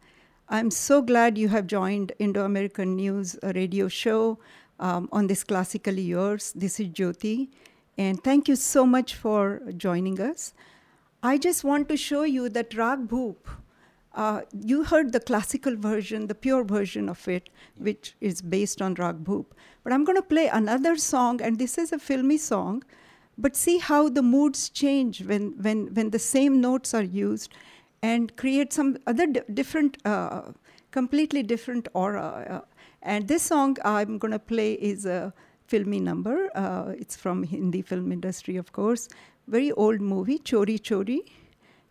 i'm 0.50 0.70
so 0.72 1.02
glad 1.02 1.38
you 1.38 1.48
have 1.50 1.68
joined 1.68 2.12
indo-american 2.20 2.96
news 2.96 3.36
radio 3.56 3.88
show 3.88 4.38
um, 4.80 5.08
on 5.12 5.28
this 5.28 5.44
classical 5.44 5.94
yours 5.94 6.54
this 6.54 6.80
is 6.80 6.88
jyoti 6.90 7.50
and 7.98 8.24
thank 8.24 8.48
you 8.48 8.56
so 8.56 8.86
much 8.86 9.16
for 9.16 9.62
joining 9.78 10.20
us 10.20 10.54
i 11.22 11.38
just 11.38 11.64
want 11.64 11.88
to 11.88 11.98
show 11.98 12.24
you 12.24 12.50
that 12.50 12.74
rag 12.76 13.08
bhoop 13.08 13.38
uh, 14.16 14.42
you 14.54 14.84
heard 14.84 15.12
the 15.12 15.20
classical 15.20 15.76
version, 15.76 16.28
the 16.28 16.36
pure 16.36 16.64
version 16.64 17.10
of 17.10 17.28
it, 17.28 17.50
which 17.78 18.16
is 18.22 18.42
based 18.42 18.82
on 18.82 18.94
Rag 18.94 19.24
Bhoop. 19.24 19.46
But 19.84 19.92
I'm 19.92 20.04
going 20.04 20.18
to 20.18 20.22
play 20.22 20.48
another 20.48 20.98
song, 20.98 21.42
and 21.42 21.58
this 21.58 21.78
is 21.78 21.92
a 21.92 21.98
filmy 21.98 22.38
song. 22.38 22.84
But 23.38 23.56
see 23.56 23.80
how 23.80 24.10
the 24.10 24.22
moods 24.22 24.70
change 24.70 25.24
when, 25.24 25.56
when, 25.60 25.94
when 25.96 26.12
the 26.12 26.20
same 26.20 26.62
notes 26.62 26.94
are 26.94 27.04
used 27.04 27.54
and 28.04 28.36
create 28.36 28.74
some 28.74 28.98
other 29.08 29.26
different, 29.26 29.98
uh, 30.06 30.52
completely 30.92 31.42
different 31.42 31.88
aura. 31.94 32.28
Uh, 32.50 32.62
and 33.02 33.28
this 33.28 33.44
song 33.44 33.78
I'm 33.84 34.18
going 34.18 34.34
to 34.34 34.40
play 34.40 34.74
is 34.74 35.06
a 35.06 35.34
filmy 35.68 36.00
number. 36.00 36.50
Uh, 36.56 36.94
it's 36.98 37.16
from 37.16 37.44
Hindi 37.44 37.82
film 37.82 38.12
industry, 38.12 38.58
of 38.58 38.74
course. 38.74 39.08
Very 39.48 39.72
old 39.72 40.02
movie, 40.02 40.38
Chori 40.40 40.80
Chori. 40.80 41.22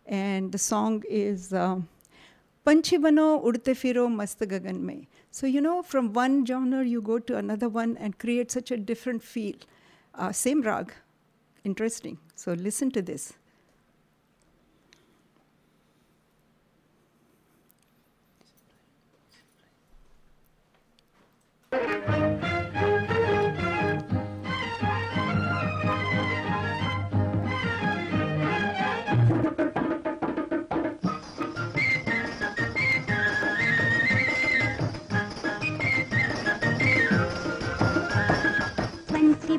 And 0.05 0.51
the 0.51 0.57
song 0.57 1.03
is 1.09 1.51
um, 1.51 1.87
Panchi 2.65 3.01
Bano 3.01 3.39
Urte 3.43 3.73
Firo 3.81 4.07
Mast 4.13 4.39
Gagan 4.39 4.81
Mein. 4.81 5.07
So, 5.31 5.47
you 5.47 5.61
know, 5.61 5.81
from 5.81 6.13
one 6.13 6.45
genre, 6.45 6.85
you 6.85 7.01
go 7.01 7.17
to 7.17 7.37
another 7.37 7.69
one 7.69 7.97
and 7.97 8.17
create 8.19 8.51
such 8.51 8.69
a 8.69 8.77
different 8.77 9.23
feel. 9.23 9.55
Uh, 10.13 10.31
same 10.31 10.61
rag. 10.61 10.93
Interesting. 11.63 12.19
So, 12.35 12.53
listen 12.53 12.91
to 12.91 13.01
this. 13.01 13.33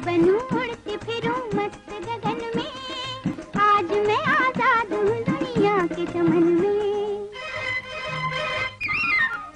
बनूं 0.05 0.40
उड़ती 0.57 0.96
फिरूं 0.96 1.37
मस्त 1.57 1.90
गगन 2.07 2.40
में। 2.57 2.72
आज 3.61 3.90
मैं 4.07 4.22
आज़ाद 4.35 4.90
के 5.88 6.05
चमन 6.07 6.44
में। 6.61 7.29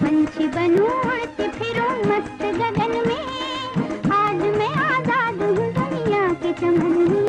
पंछी 0.00 0.46
बनूं 0.48 0.90
मस्त 1.40 2.42
गगन 2.42 2.94
में। 3.06 3.22
आज 4.12 4.42
मैं 4.56 4.74
आज़ाद 4.86 5.42
हूँ 5.42 5.72
दुनिया 5.72 6.28
के 6.42 6.52
चमन 6.60 6.92
में। 7.08 7.27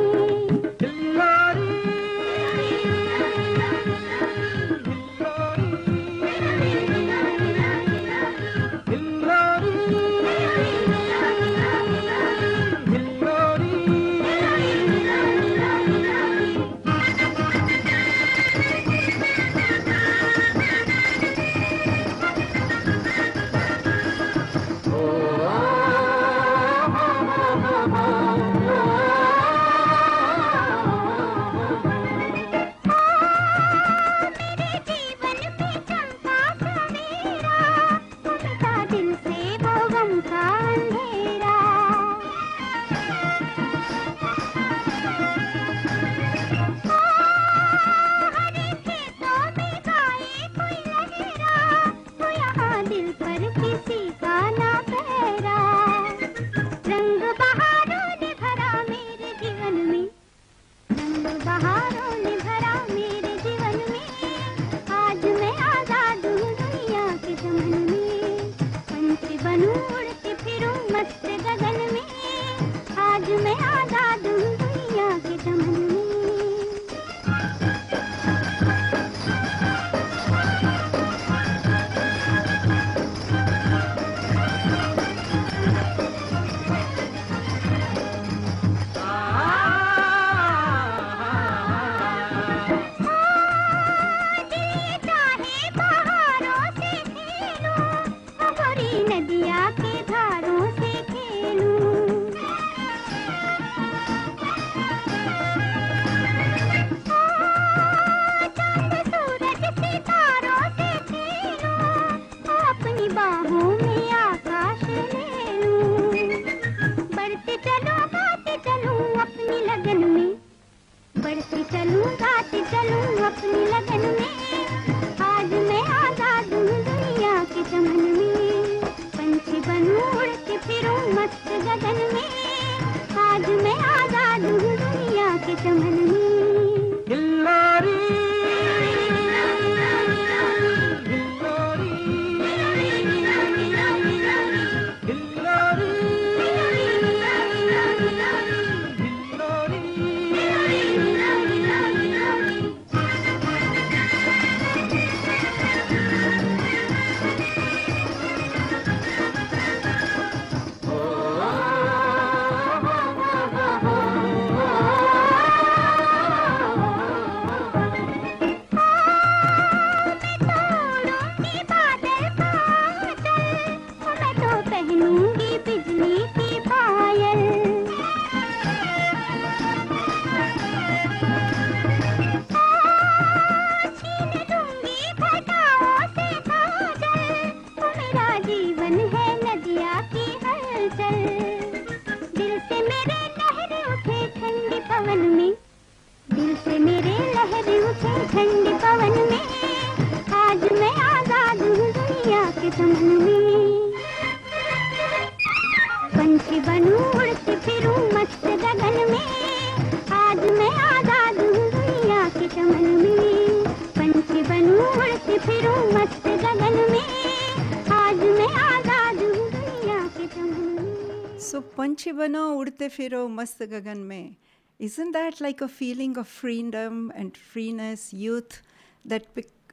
Isn't 224.78 225.12
that 225.12 225.42
like 225.42 225.62
a 225.62 225.68
feeling 225.68 226.18
of 226.18 226.28
freedom 226.28 227.12
and 227.16 227.36
freeness, 227.36 228.14
youth 228.14 228.62
that, 229.06 229.26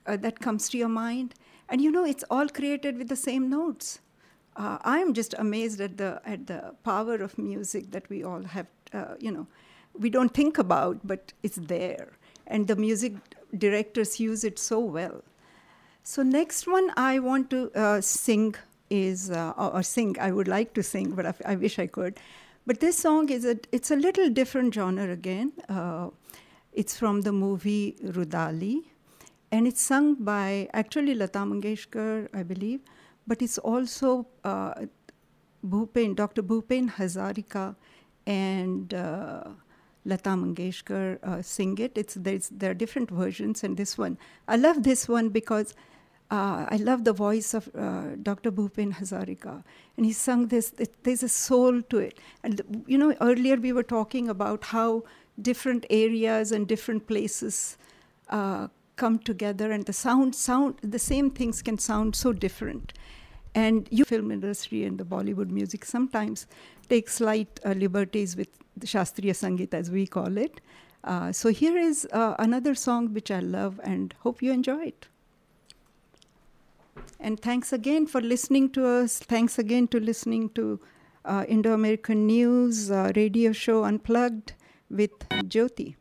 uh, 0.06 0.16
that 0.16 0.40
comes 0.40 0.68
to 0.70 0.78
your 0.78 0.88
mind? 0.88 1.34
And 1.68 1.80
you 1.80 1.90
know, 1.90 2.04
it's 2.04 2.24
all 2.30 2.48
created 2.48 2.98
with 2.98 3.08
the 3.08 3.16
same 3.16 3.50
notes. 3.50 4.00
Uh, 4.56 4.78
I 4.82 4.98
am 5.00 5.12
just 5.12 5.34
amazed 5.38 5.80
at 5.80 5.96
the, 5.98 6.20
at 6.24 6.46
the 6.46 6.74
power 6.84 7.16
of 7.16 7.36
music 7.36 7.90
that 7.90 8.08
we 8.08 8.24
all 8.24 8.42
have, 8.42 8.66
uh, 8.92 9.14
you 9.18 9.30
know, 9.30 9.46
we 9.98 10.10
don't 10.10 10.32
think 10.32 10.58
about, 10.58 10.98
but 11.04 11.32
it's 11.42 11.56
there. 11.56 12.12
And 12.46 12.66
the 12.66 12.76
music 12.76 13.14
directors 13.56 14.20
use 14.20 14.44
it 14.44 14.58
so 14.58 14.78
well. 14.78 15.22
So 16.02 16.22
next 16.22 16.66
one 16.66 16.92
I 16.96 17.18
want 17.18 17.50
to 17.50 18.00
sing 18.00 18.54
is 18.90 19.30
uh, 19.30 19.52
or, 19.56 19.82
sing. 19.82 20.16
I 20.20 20.32
would 20.32 20.48
like 20.48 20.74
to 20.74 20.82
sing, 20.82 21.12
but 21.12 21.26
I, 21.26 21.34
I 21.44 21.54
wish 21.56 21.78
I 21.78 21.86
could. 21.86 22.18
But 22.66 22.80
this 22.80 22.98
song 22.98 23.28
is 23.28 23.44
a 23.44 23.56
it's 23.72 23.90
a 23.90 23.96
little 23.96 24.28
different 24.30 24.74
genre 24.74 25.10
again. 25.10 25.52
Uh, 25.68 26.10
it's 26.72 26.96
from 26.96 27.22
the 27.22 27.32
movie 27.32 27.96
Rudali, 28.04 28.84
and 29.50 29.66
it's 29.66 29.80
sung 29.80 30.16
by 30.16 30.68
actually 30.72 31.14
Lata 31.14 31.38
Mangeshkar, 31.38 32.28
I 32.34 32.42
believe, 32.42 32.80
but 33.26 33.40
it's 33.40 33.58
also 33.58 34.26
uh, 34.44 34.74
Bhupen, 35.64 36.14
Dr. 36.16 36.42
Bhupen 36.42 36.90
Hazarika, 36.90 37.76
and 38.26 38.92
uh, 38.92 39.44
Lata 40.04 40.30
Mangeshkar 40.30 41.18
uh, 41.22 41.42
sing 41.42 41.78
it. 41.78 41.96
It's 41.96 42.14
there's, 42.14 42.48
there 42.50 42.72
are 42.72 42.74
different 42.74 43.10
versions, 43.10 43.64
and 43.64 43.76
this 43.76 43.96
one 43.96 44.18
I 44.48 44.56
love 44.56 44.82
this 44.82 45.08
one 45.08 45.28
because 45.30 45.74
uh, 46.30 46.66
I 46.68 46.76
love 46.76 47.04
the 47.04 47.12
voice 47.12 47.54
of 47.54 47.68
uh, 47.76 48.16
Dr. 48.20 48.50
Bhupen 48.50 48.94
Hazarika, 48.94 49.62
and 49.96 50.04
he 50.04 50.12
sung 50.12 50.48
this. 50.48 50.72
There's 51.04 51.22
a 51.22 51.28
soul 51.28 51.82
to 51.82 51.98
it, 51.98 52.18
and 52.42 52.84
you 52.86 52.98
know 52.98 53.14
earlier 53.20 53.56
we 53.56 53.72
were 53.72 53.84
talking 53.84 54.28
about 54.28 54.64
how 54.64 55.04
different 55.40 55.86
areas 55.88 56.50
and 56.50 56.66
different 56.66 57.06
places 57.06 57.78
uh, 58.30 58.66
come 58.96 59.20
together, 59.20 59.70
and 59.70 59.86
the 59.86 59.92
sound 59.92 60.34
sound 60.34 60.74
the 60.82 60.98
same 60.98 61.30
things 61.30 61.62
can 61.62 61.78
sound 61.78 62.16
so 62.16 62.32
different. 62.32 62.92
And 63.54 63.88
you 63.90 64.04
film 64.04 64.32
industry 64.32 64.84
and 64.84 64.98
the 64.98 65.04
Bollywood 65.04 65.48
music 65.48 65.84
sometimes 65.84 66.46
take 66.88 67.08
slight 67.08 67.60
uh, 67.64 67.70
liberties 67.70 68.36
with 68.36 68.48
the 68.76 68.86
Shastriya 68.86 69.32
Sangeet 69.32 69.72
as 69.72 69.90
we 69.90 70.06
call 70.06 70.36
it. 70.36 70.60
Uh, 71.04 71.32
so 71.32 71.50
here 71.50 71.78
is 71.78 72.06
uh, 72.12 72.34
another 72.38 72.74
song 72.74 73.14
which 73.14 73.30
I 73.30 73.38
love 73.38 73.80
and 73.82 74.14
hope 74.20 74.42
you 74.42 74.52
enjoy 74.52 74.86
it. 74.86 75.06
And 77.20 77.40
thanks 77.40 77.72
again 77.72 78.06
for 78.06 78.20
listening 78.20 78.70
to 78.70 78.86
us. 78.86 79.18
Thanks 79.18 79.58
again 79.58 79.88
to 79.88 80.00
listening 80.00 80.50
to 80.50 80.80
uh, 81.24 81.44
Indo 81.48 81.74
American 81.74 82.26
News 82.26 82.90
uh, 82.90 83.12
radio 83.16 83.52
show 83.52 83.84
Unplugged 83.84 84.54
with 84.88 85.18
Jyoti. 85.30 85.96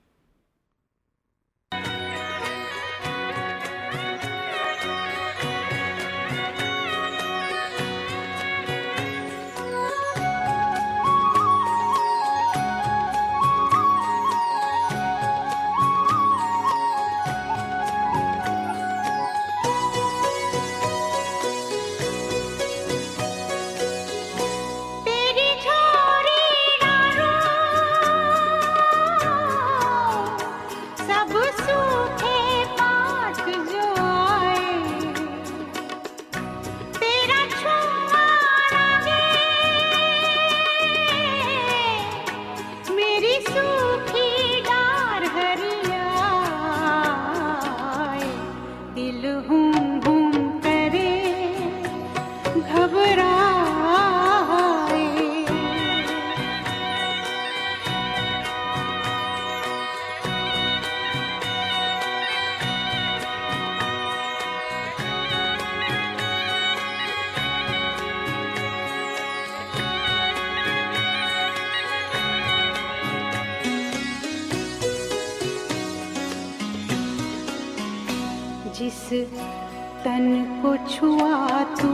छुआ 80.94 81.64
तूने 81.78 81.93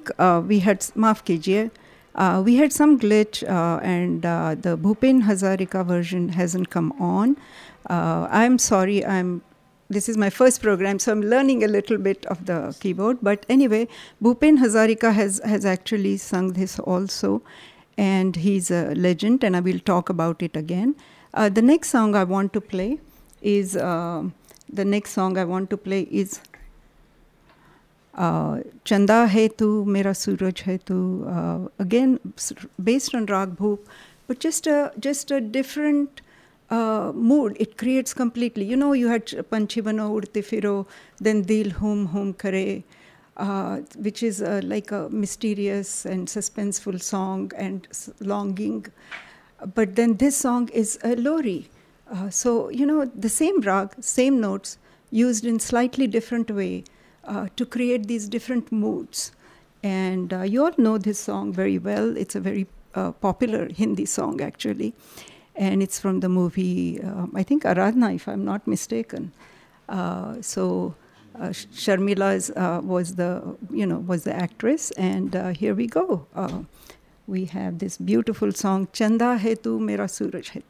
think 0.00 0.18
uh, 0.18 0.42
we 0.46 0.60
had 0.60 0.80
maaf 1.04 1.24
kijiye, 1.24 1.70
uh, 2.14 2.42
we 2.44 2.56
had 2.56 2.72
some 2.72 2.98
glitch 2.98 3.42
uh, 3.48 3.80
and 3.82 4.26
uh, 4.26 4.54
the 4.54 4.76
Bhupen 4.76 5.22
Hazarika 5.22 5.84
version 5.86 6.30
hasn't 6.30 6.70
come 6.70 6.92
on. 6.98 7.36
Uh, 7.88 8.26
I'm 8.30 8.58
sorry. 8.58 9.04
I'm. 9.04 9.42
This 9.88 10.08
is 10.08 10.16
my 10.16 10.30
first 10.30 10.62
program, 10.62 11.00
so 11.00 11.10
I'm 11.10 11.20
learning 11.20 11.64
a 11.64 11.66
little 11.66 11.98
bit 11.98 12.24
of 12.26 12.46
the 12.46 12.76
keyboard. 12.78 13.18
But 13.22 13.44
anyway, 13.48 13.88
Bhupen 14.22 14.58
Hazarika 14.58 15.12
has 15.12 15.40
has 15.44 15.64
actually 15.64 16.16
sung 16.16 16.52
this 16.52 16.78
also, 16.78 17.42
and 17.98 18.36
he's 18.36 18.70
a 18.70 18.94
legend. 18.94 19.42
And 19.42 19.56
I 19.56 19.60
will 19.60 19.80
talk 19.80 20.08
about 20.08 20.44
it 20.48 20.56
again. 20.56 20.94
Uh, 21.34 21.48
the 21.48 21.62
next 21.62 21.90
song 21.90 22.14
I 22.14 22.22
want 22.22 22.52
to 22.52 22.60
play 22.60 23.00
is 23.42 23.72
the 23.72 24.84
next 24.84 25.10
song 25.10 25.36
I 25.36 25.44
want 25.44 25.70
to 25.70 25.76
play 25.76 26.02
is 26.02 26.40
Chanda 28.14 29.26
hai 29.28 29.48
tu, 29.48 29.84
mera 29.84 30.14
suraj 30.14 30.62
hai 30.62 30.78
tu. 30.78 31.24
Uh, 31.26 31.68
again, 31.78 32.18
based 32.82 33.14
on 33.14 33.26
Rag 33.26 33.56
but 34.26 34.38
just 34.38 34.66
a 34.66 34.92
just 34.98 35.30
a 35.30 35.40
different 35.40 36.20
uh, 36.70 37.12
mood. 37.14 37.56
It 37.58 37.76
creates 37.76 38.14
completely. 38.14 38.64
You 38.64 38.76
know, 38.76 38.92
you 38.92 39.08
had 39.08 39.26
Panchi 39.26 39.82
Bano 39.82 40.20
Udte 40.20 40.42
Firo, 40.44 40.86
then 41.20 41.42
Dil 41.42 41.70
Hum 41.70 42.06
Hum 42.06 42.32
Kare, 42.34 42.82
uh, 43.36 43.78
which 43.96 44.22
is 44.22 44.40
uh, 44.42 44.60
like 44.64 44.92
a 44.92 45.08
mysterious 45.08 46.04
and 46.04 46.28
suspenseful 46.28 47.00
song 47.00 47.50
and 47.56 47.88
longing. 48.20 48.86
But 49.74 49.96
then 49.96 50.16
this 50.16 50.36
song 50.36 50.68
is 50.68 50.98
a 51.02 51.16
lori. 51.16 51.68
Uh, 52.10 52.30
so, 52.30 52.70
you 52.70 52.86
know, 52.86 53.04
the 53.04 53.28
same 53.28 53.60
rag, 53.60 53.94
same 54.00 54.40
notes, 54.40 54.78
used 55.10 55.44
in 55.44 55.60
slightly 55.60 56.06
different 56.06 56.50
way 56.50 56.84
uh, 57.30 57.46
to 57.56 57.64
create 57.64 58.08
these 58.08 58.28
different 58.28 58.72
moods. 58.72 59.32
And 59.82 60.32
uh, 60.32 60.42
you 60.42 60.64
all 60.64 60.74
know 60.76 60.98
this 60.98 61.18
song 61.18 61.52
very 61.52 61.78
well. 61.78 62.16
It's 62.16 62.34
a 62.34 62.40
very 62.40 62.66
uh, 62.94 63.12
popular 63.12 63.68
Hindi 63.68 64.04
song, 64.04 64.40
actually. 64.40 64.94
And 65.54 65.82
it's 65.82 65.98
from 65.98 66.20
the 66.20 66.28
movie, 66.28 67.00
um, 67.02 67.32
I 67.34 67.42
think, 67.42 67.62
Aradhna, 67.62 68.14
if 68.14 68.28
I'm 68.28 68.44
not 68.44 68.66
mistaken. 68.66 69.32
Uh, 69.88 70.42
so, 70.42 70.94
uh, 71.38 71.48
Sharmila 71.82 72.34
is, 72.34 72.50
uh, 72.50 72.80
was 72.82 73.14
the, 73.14 73.56
you 73.70 73.86
know, 73.86 73.98
was 73.98 74.24
the 74.24 74.34
actress. 74.34 74.90
And 74.92 75.34
here 75.56 75.74
we 75.74 75.86
go. 75.86 76.26
We 77.26 77.44
have 77.44 77.78
this 77.78 77.96
beautiful 77.96 78.50
song, 78.52 78.88
Chanda 78.92 79.38
Hai 79.38 79.54
Tu, 79.54 79.78
Mera 79.78 80.08
Suraj 80.08 80.50
Hai 80.50 80.62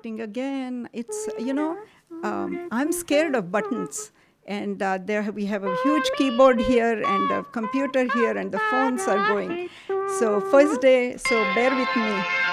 starting 0.00 0.20
again. 0.22 0.88
It's, 0.94 1.28
oh, 1.28 1.44
you 1.44 1.52
know, 1.52 1.76
oh, 2.10 2.28
um, 2.28 2.68
I'm 2.72 2.90
scared 2.90 3.34
of 3.34 3.52
buttons. 3.52 4.12
And 4.46 4.82
uh, 4.82 4.98
there 5.04 5.22
we 5.30 5.44
have 5.46 5.64
a 5.64 5.76
huge 5.82 6.10
keyboard 6.16 6.58
here 6.60 7.02
and 7.06 7.30
a 7.30 7.44
computer 7.52 8.08
here, 8.14 8.36
and 8.36 8.50
the 8.50 8.58
phones 8.70 9.02
are 9.02 9.28
going. 9.28 9.68
So, 10.18 10.40
first 10.40 10.80
day, 10.80 11.18
so 11.18 11.36
bear 11.54 11.70
with 11.76 11.94
me. 11.94 12.49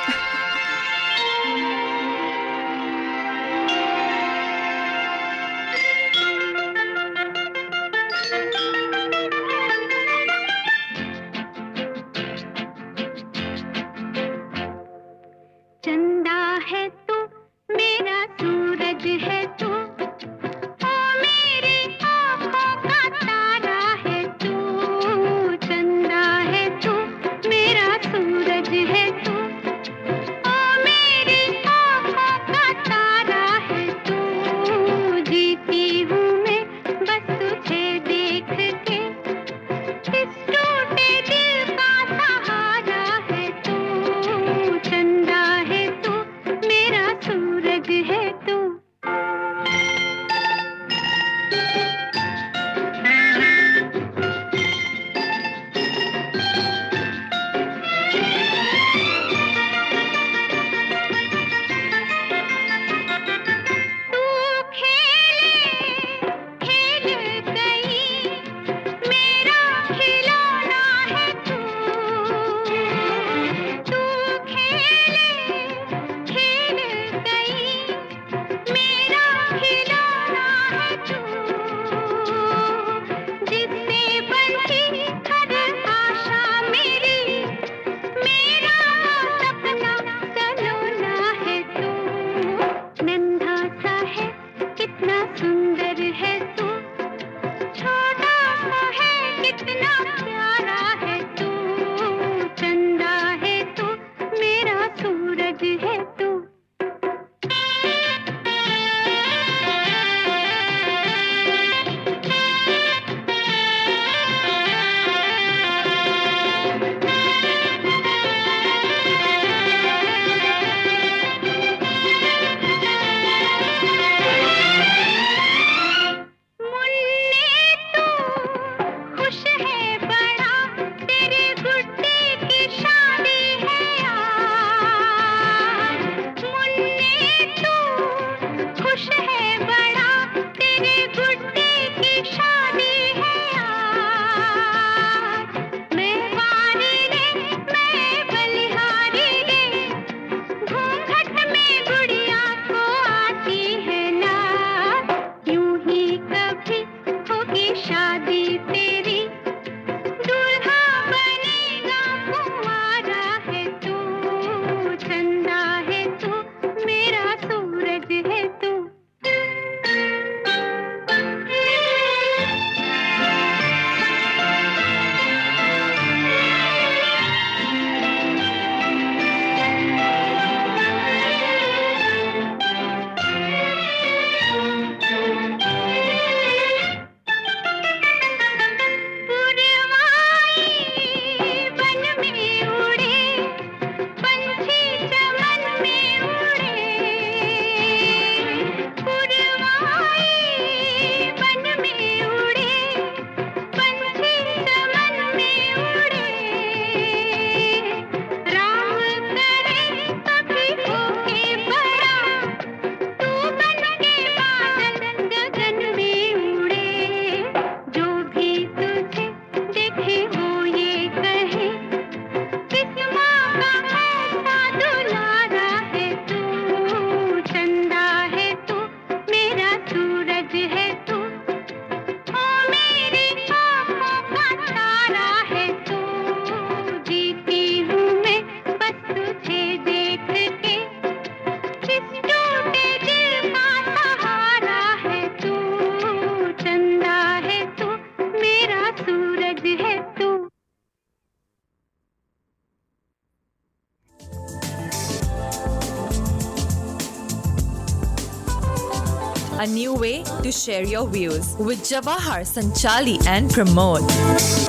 Way 259.98 260.24
to 260.44 260.52
share 260.52 260.84
your 260.84 261.08
views 261.08 261.56
with 261.58 261.80
Jawahar, 261.80 262.42
Sanchali, 262.46 263.26
and 263.26 263.50
Pramod. 263.50 264.67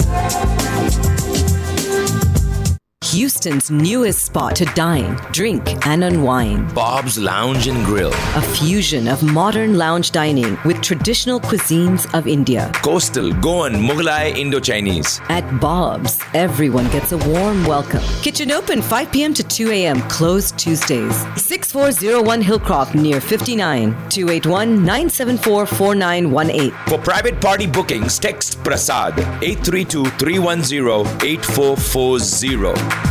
Houston's 3.13 3.71
newest 3.71 4.27
spot 4.27 4.55
to 4.57 4.67
dine, 4.75 5.17
drink, 5.33 5.87
and 5.87 6.05
unwind. 6.05 6.75
Bob's 6.75 7.17
Lounge 7.17 7.67
and 7.67 7.83
Grill. 7.87 8.13
A 8.13 8.43
fusion 8.43 9.09
of 9.09 9.23
modern 9.23 9.79
lounge 9.79 10.11
dining 10.11 10.59
with 10.67 10.83
traditional 10.83 11.41
cuisines 11.41 12.07
of 12.13 12.27
India. 12.27 12.71
Coastal, 12.83 13.33
Goan, 13.41 13.73
Mughlai, 13.73 14.37
Indo 14.37 14.61
Chinese. 14.61 15.21
At 15.31 15.59
Bob's, 15.59 16.21
everyone 16.35 16.87
gets 16.91 17.13
a 17.13 17.19
warm 17.19 17.65
welcome. 17.65 18.03
Kitchen 18.21 18.51
open 18.51 18.83
5 18.83 19.11
p.m. 19.11 19.33
to 19.33 19.43
2 19.43 19.71
a.m., 19.71 20.03
closed 20.11 20.59
Tuesdays. 20.59 21.17
6401 21.41 22.43
Hillcroft 22.43 22.95
near 22.95 23.23
59, 23.23 23.91
281 24.11 24.85
974 24.85 25.65
4918. 25.67 26.73
For 26.89 26.99
private 26.99 27.41
party 27.41 27.67
bookings, 27.67 28.19
text 28.19 28.63
Prasad 28.63 29.19
832 29.43 30.05
310 30.05 31.07
8440. 31.27 33.08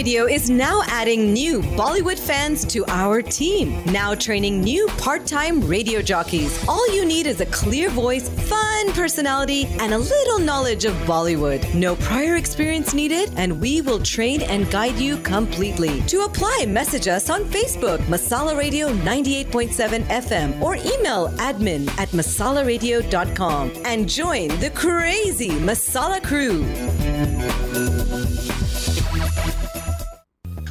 Radio 0.00 0.24
is 0.24 0.48
now 0.48 0.80
adding 0.86 1.30
new 1.30 1.60
Bollywood 1.60 2.18
fans 2.18 2.64
to 2.64 2.86
our 2.88 3.20
team. 3.20 3.84
Now 3.92 4.14
training 4.14 4.62
new 4.62 4.86
part 4.96 5.26
time 5.26 5.60
radio 5.68 6.00
jockeys. 6.00 6.58
All 6.66 6.88
you 6.90 7.04
need 7.04 7.26
is 7.26 7.42
a 7.42 7.46
clear 7.60 7.90
voice, 7.90 8.30
fun 8.48 8.92
personality, 8.92 9.66
and 9.78 9.92
a 9.92 9.98
little 9.98 10.38
knowledge 10.38 10.86
of 10.86 10.94
Bollywood. 11.04 11.74
No 11.74 11.96
prior 11.96 12.36
experience 12.36 12.94
needed, 12.94 13.30
and 13.36 13.60
we 13.60 13.82
will 13.82 14.00
train 14.00 14.40
and 14.40 14.70
guide 14.70 14.98
you 14.98 15.18
completely. 15.18 16.00
To 16.12 16.22
apply, 16.22 16.64
message 16.66 17.06
us 17.06 17.28
on 17.28 17.44
Facebook, 17.44 17.98
Masala 18.08 18.56
Radio 18.56 18.88
98.7 18.88 20.04
FM, 20.04 20.62
or 20.62 20.76
email 20.76 21.28
admin 21.36 21.86
at 21.98 22.08
masalaradio.com 22.12 23.70
and 23.84 24.08
join 24.08 24.48
the 24.60 24.70
crazy 24.70 25.50
Masala 25.50 26.24
crew. 26.24 26.64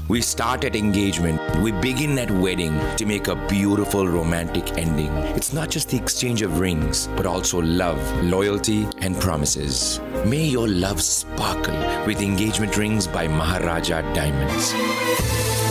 We 0.08 0.20
start 0.20 0.64
at 0.64 0.76
engagement, 0.76 1.40
we 1.60 1.72
begin 1.72 2.18
at 2.18 2.30
wedding 2.30 2.78
to 2.96 3.06
make 3.06 3.28
a 3.28 3.34
beautiful 3.48 4.06
romantic 4.06 4.76
ending. 4.76 5.12
It's 5.36 5.52
not 5.52 5.70
just 5.70 5.88
the 5.88 5.96
exchange 5.96 6.42
of 6.42 6.60
rings, 6.60 7.08
but 7.16 7.26
also 7.26 7.62
love, 7.62 7.98
loyalty, 8.22 8.86
and 8.98 9.18
promises. 9.18 10.00
May 10.26 10.44
your 10.44 10.68
love 10.68 11.00
sparkle 11.02 11.78
with 12.06 12.20
engagement 12.20 12.76
rings 12.76 13.06
by 13.06 13.28
Maharaja 13.28 14.02
Diamonds. 14.14 14.74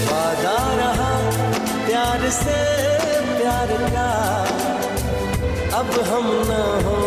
वादा 0.09 0.57
रहा 0.79 1.11
प्यार 1.85 2.29
से 2.29 2.57
प्यार 3.37 3.71
का 3.93 4.09
अब 5.79 5.91
हम 6.09 6.25
न 6.49 6.61
होंगे 6.85 7.06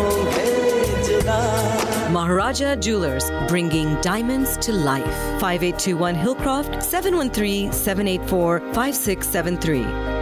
Maharaja 2.12 2.76
Jewelers, 2.76 3.30
bringing 3.48 3.98
diamonds 4.02 4.58
to 4.58 4.70
life. 4.70 5.06
5821 5.40 6.14
Hillcroft, 6.14 6.82
713 6.82 7.72
784 7.72 8.60
5673. 8.74 10.21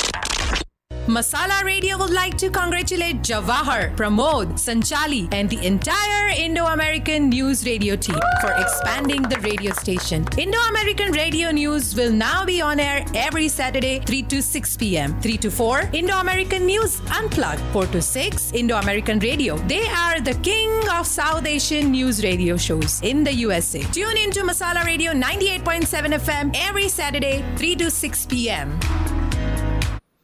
Masala 1.07 1.63
Radio 1.63 1.97
would 1.97 2.11
like 2.11 2.37
to 2.37 2.51
congratulate 2.51 3.23
Jawahar, 3.23 3.95
Pramod, 3.95 4.53
Sanchali, 4.53 5.27
and 5.33 5.49
the 5.49 5.65
entire 5.65 6.29
Indo 6.29 6.65
American 6.65 7.29
News 7.29 7.65
Radio 7.65 7.95
team 7.95 8.19
for 8.39 8.51
expanding 8.51 9.23
the 9.23 9.39
radio 9.39 9.73
station. 9.73 10.27
Indo 10.37 10.59
American 10.69 11.11
Radio 11.11 11.49
News 11.49 11.95
will 11.95 12.11
now 12.11 12.45
be 12.45 12.61
on 12.61 12.79
air 12.79 13.03
every 13.15 13.47
Saturday, 13.47 13.99
3 13.99 14.21
to 14.23 14.43
6 14.43 14.77
p.m. 14.77 15.19
3 15.21 15.37
to 15.37 15.49
4, 15.49 15.89
Indo 15.93 16.17
American 16.17 16.67
News 16.67 17.01
Unplugged. 17.17 17.61
4 17.73 17.87
to 17.87 18.01
6, 18.01 18.51
Indo 18.53 18.77
American 18.77 19.17
Radio. 19.19 19.57
They 19.67 19.87
are 19.87 20.21
the 20.21 20.35
king 20.43 20.69
of 20.89 21.07
South 21.07 21.47
Asian 21.47 21.89
news 21.89 22.23
radio 22.23 22.57
shows 22.57 23.01
in 23.01 23.23
the 23.23 23.33
USA. 23.33 23.81
Tune 23.91 24.17
in 24.17 24.29
to 24.31 24.41
Masala 24.41 24.85
Radio 24.85 25.13
98.7 25.13 26.19
FM 26.19 26.55
every 26.59 26.87
Saturday, 26.89 27.43
3 27.57 27.75
to 27.77 27.89
6 27.89 28.25
p.m. 28.27 28.79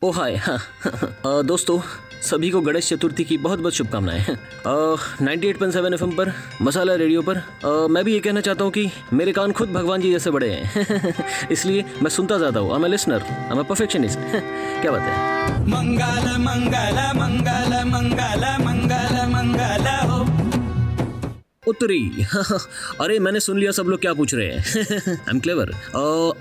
ओ 0.08 0.12
हाय। 0.12 0.36
हाँ, 1.26 1.44
दोस्तों 1.46 1.80
सभी 2.22 2.50
को 2.50 2.62
गणेश 2.62 2.90
चतुर्थी 2.90 3.24
की 3.24 3.38
बहुत 3.38 3.60
बहुत 3.60 3.74
शुभकामनाएँ। 3.74 4.26
Ninety 5.22 5.48
eight 5.48 5.58
point 5.58 5.74
seven 5.74 5.94
FM 5.94 6.12
पर 6.12 6.32
Masala 6.62 6.96
radio 6.96 7.22
पर। 7.22 7.38
अ, 7.38 7.88
मैं 7.88 8.04
भी 8.04 8.14
ये 8.14 8.20
कहना 8.20 8.42
चाहता 8.42 8.64
हूँ 8.64 8.72
कि 8.72 8.92
मेरे 9.14 9.32
कान 9.32 9.52
खुद 9.52 9.72
भगवान 9.72 10.02
जी 10.02 10.12
जैसे 10.12 10.32
बड़े 10.32 10.50
हैं। 10.50 11.14
इसलिए 11.52 11.86
मैं 12.02 12.10
सुनता 12.10 12.38
जाता 12.38 12.60
हूँ। 12.60 12.76
एम 12.76 12.86
लिसनर 12.86 13.24
एम 13.52 13.64
परफेक्शनिस्ट 13.64 14.20
क्या 14.82 14.92
बात 14.92 15.02
है? 15.02 15.16
मंगल 15.68 16.38
मंगल 16.38 17.02
मंगल 17.20 17.84
मंगल 17.90 18.58
मंगल 18.66 19.28
मंगल 19.36 20.07
उत्तरी 21.68 22.26
अरे 23.02 23.18
मैंने 23.20 23.40
सुन 23.40 23.60
लिया 23.60 23.72
सब 23.72 23.86
लोग 23.88 24.00
क्या 24.02 24.14
पूछ 24.14 24.34
रहे 24.34 24.48
हैं? 24.48 24.60
आई 25.12 25.16
एम 25.30 25.40
क्लेवर 25.40 25.72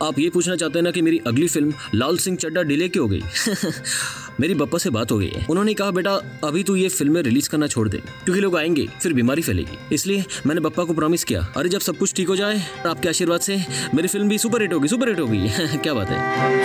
आप 0.07 0.19
ये 0.19 0.29
पूछना 0.31 0.57
चाहते 0.57 0.79
हैं 0.79 0.85
ना 0.85 0.91
कि 0.91 1.03
मेरी 1.03 1.21
अगली 1.27 1.49
फ़िल्म 1.49 1.73
लाल 1.95 2.19
सिंह 2.19 2.37
चड्डा 2.37 2.63
डिले 2.63 2.89
क्यों 2.89 3.05
हो 3.05 3.09
गई? 3.11 3.23
मेरी 4.41 4.55
बप्पा 4.55 4.79
से 4.79 4.91
बात 4.91 5.13
हो 5.13 5.19
गई 5.19 5.29
है। 5.29 5.45
उन्होंने 5.51 5.75
कहा 5.75 5.91
बेटा 5.91 6.13
अभी 6.45 6.63
तू 6.65 6.75
ये 6.77 6.89
फ़िल्में 6.89 7.21
रिलीज़ 7.23 7.49
करना 7.51 7.67
छोड़ 7.67 7.89
दे 7.89 7.99
क्योंकि 8.25 8.41
लोग 8.41 8.57
आएँगे 8.57 8.87
फिर 9.03 9.13
बीमारी 9.13 9.43
फैलेगी। 9.43 9.79
इसलिए 9.95 10.25
मैंने 10.47 10.61
बप्पा 10.61 10.85
को 10.85 10.95
प्रॉमिस 10.95 11.25
किया 11.25 11.41
अरे 11.57 11.69
जब 11.69 11.81
सब 11.81 11.99
कुछ 11.99 12.15
ठीक 12.15 12.29
हो 12.29 12.37
जाए 12.37 12.63
आपके 12.87 13.09
आशीर्वाद 13.09 13.41
से 13.41 13.57
मेरी 13.95 14.09
फ़िल्म 14.09 14.29
भी 14.29 14.39
सुपर 14.39 14.63
हिट 14.63 14.73
होगी 14.73 14.89
सुपर 14.89 15.09
हिट 15.09 15.21
होगी। 15.21 15.49
क्या 15.83 15.95
बात 15.95 16.09
है? 16.11 16.65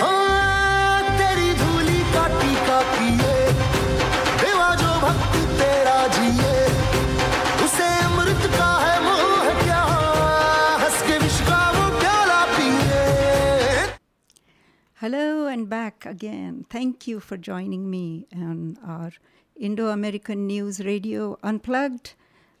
Hello 15.02 15.48
and 15.48 15.68
back 15.68 16.06
again. 16.06 16.64
Thank 16.70 17.08
you 17.08 17.18
for 17.18 17.36
joining 17.36 17.90
me 17.90 18.28
on 18.36 18.78
our 18.86 19.10
Indo 19.56 19.88
American 19.88 20.46
News 20.46 20.78
Radio 20.78 21.36
Unplugged. 21.42 22.14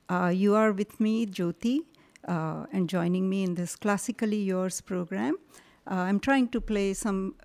Uh, 0.08 0.32
you 0.34 0.56
are 0.56 0.72
with 0.72 0.98
me, 0.98 1.24
Jyoti, 1.24 1.82
uh, 2.26 2.66
and 2.72 2.88
joining 2.88 3.30
me 3.30 3.44
in 3.44 3.54
this 3.54 3.76
Classically 3.76 4.42
Yours 4.42 4.80
program. 4.80 5.36
Uh, 5.88 5.94
I'm 5.94 6.18
trying 6.18 6.48
to 6.48 6.60
play 6.60 6.94
some 6.94 7.36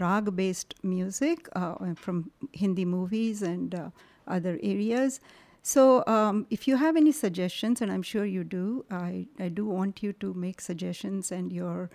rag 0.00 0.34
based 0.34 0.74
music 0.82 1.48
uh, 1.54 1.94
from 1.94 2.32
Hindi 2.52 2.84
movies 2.84 3.42
and 3.42 3.72
uh, 3.72 3.90
other 4.26 4.58
areas. 4.60 5.20
So, 5.62 6.04
um, 6.08 6.48
if 6.50 6.66
you 6.66 6.78
have 6.78 6.96
any 6.96 7.12
suggestions, 7.12 7.80
and 7.80 7.92
I'm 7.92 8.02
sure 8.02 8.24
you 8.24 8.42
do, 8.42 8.84
I, 8.90 9.28
I 9.38 9.50
do 9.50 9.66
want 9.66 10.02
you 10.02 10.12
to 10.14 10.34
make 10.34 10.60
suggestions 10.60 11.30
and 11.30 11.52
your 11.52 11.90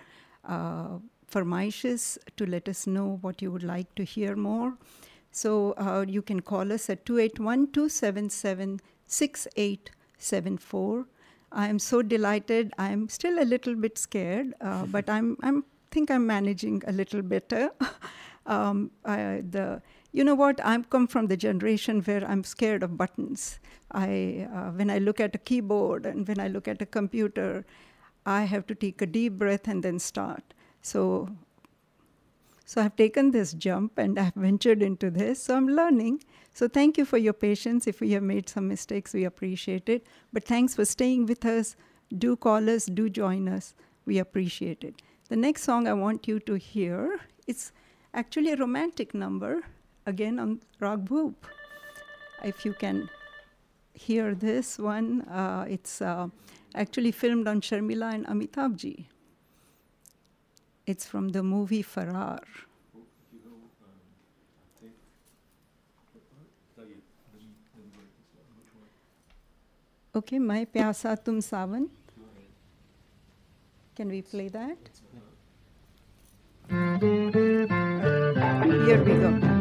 uh, 0.47 0.99
farmaishes 1.31 2.17
to 2.37 2.45
let 2.45 2.69
us 2.69 2.85
know 2.87 3.17
what 3.21 3.41
you 3.41 3.51
would 3.51 3.63
like 3.63 3.93
to 3.95 4.03
hear 4.03 4.35
more. 4.35 4.77
So, 5.31 5.73
uh, 5.77 6.05
you 6.07 6.21
can 6.21 6.41
call 6.41 6.71
us 6.71 6.89
at 6.89 7.05
281 7.05 7.71
277 7.71 8.79
6874. 9.07 11.05
I 11.51 11.67
am 11.67 11.79
so 11.79 12.01
delighted. 12.01 12.73
I'm 12.77 13.09
still 13.09 13.39
a 13.41 13.45
little 13.45 13.75
bit 13.75 13.97
scared, 13.97 14.53
uh, 14.61 14.85
but 14.95 15.09
I'm, 15.09 15.37
I'm 15.43 15.65
think 15.91 16.11
I'm 16.11 16.27
managing 16.27 16.81
a 16.87 16.91
little 16.91 17.21
better. 17.21 17.69
um, 18.45 18.91
I, 19.05 19.43
the 19.49 19.81
you 20.11 20.23
know 20.23 20.35
what? 20.35 20.59
I'm 20.63 20.83
come 20.85 21.07
from 21.07 21.27
the 21.27 21.37
generation 21.37 22.01
where 22.01 22.25
I'm 22.25 22.43
scared 22.43 22.83
of 22.83 22.97
buttons. 22.97 23.59
I 23.91 24.47
uh, 24.53 24.71
when 24.71 24.89
I 24.89 24.99
look 24.99 25.19
at 25.19 25.35
a 25.35 25.37
keyboard 25.37 26.05
and 26.05 26.27
when 26.27 26.39
I 26.39 26.47
look 26.47 26.67
at 26.67 26.81
a 26.81 26.85
computer, 26.85 27.65
I 28.25 28.43
have 28.43 28.65
to 28.67 28.75
take 28.75 29.01
a 29.01 29.05
deep 29.05 29.33
breath 29.33 29.67
and 29.67 29.83
then 29.83 29.99
start. 29.99 30.53
So 30.85 31.29
so 32.67 32.81
I've 32.81 32.95
taken 32.95 33.31
this 33.31 33.53
jump 33.53 33.97
and 33.97 34.19
I've 34.19 34.33
ventured 34.35 34.81
into 34.81 35.09
this. 35.09 35.41
So 35.43 35.55
I'm 35.55 35.67
learning. 35.67 36.23
So 36.53 36.67
thank 36.67 36.97
you 36.97 37.05
for 37.05 37.17
your 37.17 37.33
patience. 37.33 37.87
If 37.87 38.01
we 38.01 38.11
have 38.11 38.23
made 38.23 38.49
some 38.49 38.67
mistakes, 38.67 39.13
we 39.13 39.23
appreciate 39.23 39.87
it. 39.87 40.05
But 40.33 40.45
thanks 40.45 40.75
for 40.75 40.85
staying 40.85 41.25
with 41.27 41.45
us. 41.45 41.75
Do 42.17 42.35
call 42.35 42.69
us, 42.69 42.85
do 42.85 43.09
join 43.09 43.47
us. 43.47 43.73
We 44.05 44.17
appreciate 44.19 44.83
it. 44.83 45.01
The 45.29 45.35
next 45.35 45.63
song 45.63 45.87
I 45.87 45.93
want 45.93 46.27
you 46.27 46.39
to 46.41 46.55
hear, 46.55 47.19
it's 47.47 47.71
actually 48.13 48.51
a 48.51 48.55
romantic 48.55 49.13
number, 49.13 49.63
again 50.05 50.39
on 50.39 50.61
Rag 50.79 51.05
Bhoop. 51.05 51.35
if 52.43 52.63
you 52.63 52.73
can 52.73 53.09
hear 53.93 54.35
this 54.35 54.77
one, 54.77 55.21
uh, 55.21 55.65
it's 55.67 56.01
uh, 56.01 56.27
actually 56.75 57.11
filmed 57.11 57.47
on 57.47 57.61
Sharmila 57.61 58.13
and 58.13 58.25
Amitabh 58.27 58.75
ji. 58.75 59.09
It's 60.87 61.05
from 61.05 61.29
the 61.29 61.41
movie 61.41 61.83
Faraar. 61.83 62.39
Okay, 70.15 70.39
my 70.39 70.65
Pyasa 70.65 71.21
Tum 71.23 71.41
Savan. 71.41 71.89
Can 73.95 74.09
we 74.09 74.21
play 74.21 74.47
that? 74.49 74.77
Here 78.85 79.03
we 79.03 79.13
go. 79.13 79.55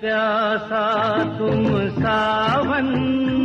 प्यासा 0.00 0.84
tum 1.38 1.64
सा 2.00 2.35
मैं 2.76 3.35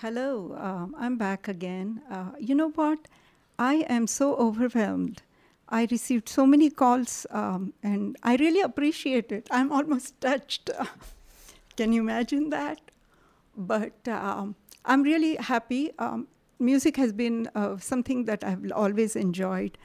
hello, 0.00 0.56
um, 0.60 0.94
I'm 0.96 1.16
back 1.18 1.48
again. 1.48 2.00
Uh, 2.08 2.30
you 2.38 2.54
know 2.54 2.70
what? 2.70 3.08
I 3.58 3.86
am 3.88 4.06
so 4.06 4.36
overwhelmed. 4.36 5.22
I 5.68 5.88
received 5.90 6.28
so 6.28 6.46
many 6.46 6.70
calls 6.70 7.26
um, 7.30 7.72
and 7.82 8.16
I 8.22 8.36
really 8.36 8.60
appreciate 8.60 9.32
it. 9.32 9.48
I'm 9.50 9.72
almost 9.72 10.20
touched. 10.20 10.70
Can 11.76 11.92
you 11.92 12.00
imagine 12.00 12.50
that? 12.50 12.80
But 13.56 14.06
um, 14.06 14.54
I'm 14.84 15.02
really 15.02 15.34
happy. 15.34 15.90
Um, 15.98 16.28
music 16.60 16.96
has 16.96 17.12
been 17.12 17.50
uh, 17.56 17.78
something 17.78 18.24
that 18.26 18.44
I've 18.44 18.70
always 18.72 19.16
enjoyed. 19.16 19.76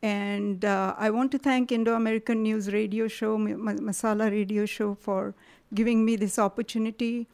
And 0.00 0.64
uh, 0.64 0.94
I 0.96 1.10
want 1.10 1.30
to 1.32 1.38
thank 1.38 1.72
Indo 1.72 1.94
American 1.94 2.42
News 2.42 2.72
Radio 2.72 3.06
Show, 3.06 3.36
Ma- 3.36 3.56
Ma- 3.56 3.72
Masala 3.72 4.30
Radio 4.30 4.64
Show, 4.64 4.94
for 4.94 5.34
giving 5.74 6.04
me 6.06 6.16
this 6.16 6.38
opportunity 6.38 7.26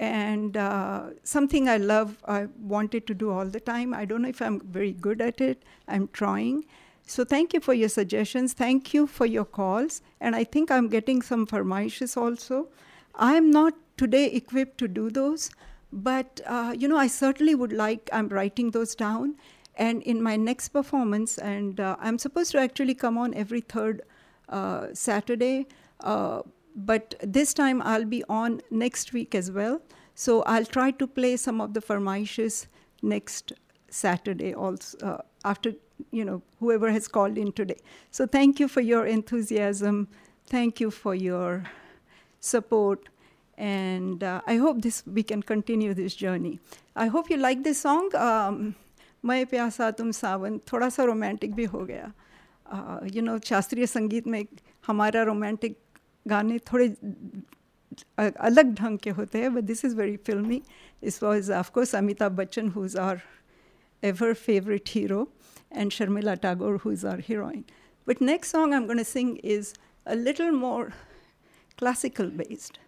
and 0.00 0.56
uh, 0.56 1.10
something 1.24 1.68
I 1.68 1.76
love, 1.76 2.16
I 2.26 2.46
wanted 2.58 3.06
to 3.08 3.14
do 3.14 3.30
all 3.30 3.44
the 3.44 3.60
time. 3.60 3.92
I 3.92 4.06
don't 4.06 4.22
know 4.22 4.30
if 4.30 4.40
I'm 4.40 4.58
very 4.60 4.92
good 4.92 5.20
at 5.20 5.42
it. 5.42 5.62
I'm 5.86 6.08
trying. 6.08 6.64
So 7.06 7.22
thank 7.22 7.52
you 7.52 7.60
for 7.60 7.74
your 7.74 7.90
suggestions. 7.90 8.54
Thank 8.54 8.94
you 8.94 9.06
for 9.06 9.26
your 9.26 9.44
calls. 9.44 10.00
And 10.18 10.34
I 10.34 10.44
think 10.44 10.70
I'm 10.70 10.88
getting 10.88 11.20
some 11.20 11.46
farmaishes 11.46 12.16
also. 12.16 12.68
I'm 13.14 13.50
not 13.50 13.74
today 13.98 14.24
equipped 14.24 14.78
to 14.78 14.88
do 14.88 15.10
those, 15.10 15.50
but 15.92 16.40
uh, 16.46 16.74
you 16.74 16.88
know, 16.88 16.96
I 16.96 17.06
certainly 17.06 17.54
would 17.54 17.74
like. 17.74 18.08
I'm 18.10 18.28
writing 18.28 18.70
those 18.70 18.94
down, 18.94 19.36
and 19.76 20.02
in 20.04 20.22
my 20.22 20.36
next 20.36 20.70
performance, 20.70 21.36
and 21.36 21.78
uh, 21.78 21.96
I'm 22.00 22.18
supposed 22.18 22.52
to 22.52 22.58
actually 22.58 22.94
come 22.94 23.18
on 23.18 23.34
every 23.34 23.60
third 23.60 24.00
uh, 24.48 24.86
Saturday. 24.94 25.66
Uh, 26.79 26.79
but 26.79 27.15
this 27.21 27.53
time 27.53 27.81
I'll 27.81 28.05
be 28.05 28.23
on 28.29 28.61
next 28.71 29.13
week 29.13 29.35
as 29.35 29.51
well. 29.51 29.81
So 30.13 30.43
I'll 30.43 30.65
try 30.65 30.91
to 30.91 31.07
play 31.07 31.37
some 31.37 31.61
of 31.61 31.73
the 31.73 31.81
farmaishes 31.81 32.67
next 33.01 33.53
Saturday 33.89 34.53
also 34.53 34.97
uh, 34.97 35.21
after 35.43 35.73
you 36.11 36.25
know 36.25 36.41
whoever 36.59 36.91
has 36.91 37.07
called 37.07 37.37
in 37.37 37.51
today. 37.51 37.77
So 38.11 38.25
thank 38.25 38.59
you 38.59 38.67
for 38.67 38.81
your 38.81 39.05
enthusiasm. 39.05 40.07
Thank 40.47 40.79
you 40.79 40.91
for 40.91 41.15
your 41.15 41.63
support. 42.39 43.09
And 43.57 44.23
uh, 44.23 44.41
I 44.47 44.57
hope 44.57 44.81
this 44.81 45.03
we 45.05 45.23
can 45.23 45.41
continue 45.41 45.93
this 45.93 46.15
journey. 46.15 46.59
I 46.95 47.07
hope 47.07 47.29
you 47.29 47.37
like 47.37 47.63
this 47.63 47.79
song. 47.79 48.15
Um, 48.15 48.75
मैं 49.25 49.45
प्यासा 49.45 49.91
तुम 49.91 50.11
सावन 50.11 50.57
थोड़ा 50.57 50.89
सा 50.89 51.03
romantic 51.03 51.55
भी 51.55 51.65
हो 51.65 51.85
गया 51.85 52.11
you 53.13 53.21
know 53.21 53.39
शास्त्रीय 53.39 53.85
संगीत 53.85 54.27
में 54.27 54.45
हमारा 54.87 55.23
रोमांटिक 55.23 55.77
गाने 56.28 56.58
थोड़े 56.72 56.88
अलग 58.18 58.74
ढंग 58.74 58.98
के 59.02 59.10
होते 59.10 59.38
हैं 59.42 59.54
but 59.54 59.64
this 59.64 59.84
is 59.84 59.96
very 59.96 60.16
filmy 60.26 60.62
is 61.10 61.22
was 61.22 61.50
of course 61.50 61.94
Amitabh 61.94 62.32
Bachchan 62.42 62.68
who 62.76 62.84
is 62.84 62.98
our 62.98 63.20
ever 64.04 64.34
and 65.70 65.90
Sharmila 65.90 66.40
Tagore, 66.40 66.78
who 66.78 66.90
is 66.90 67.04
our 67.04 67.18
heroine. 67.18 67.64
But 68.06 68.20
next 68.20 68.50
song 68.50 68.74
I'm 68.74 68.86
going 68.86 68.98
to 68.98 69.04
sing 69.04 69.36
is 69.38 69.74
a 70.06 70.16
little 70.16 70.50
more 70.52 70.92
classical 71.76 72.28
based. 72.28 72.78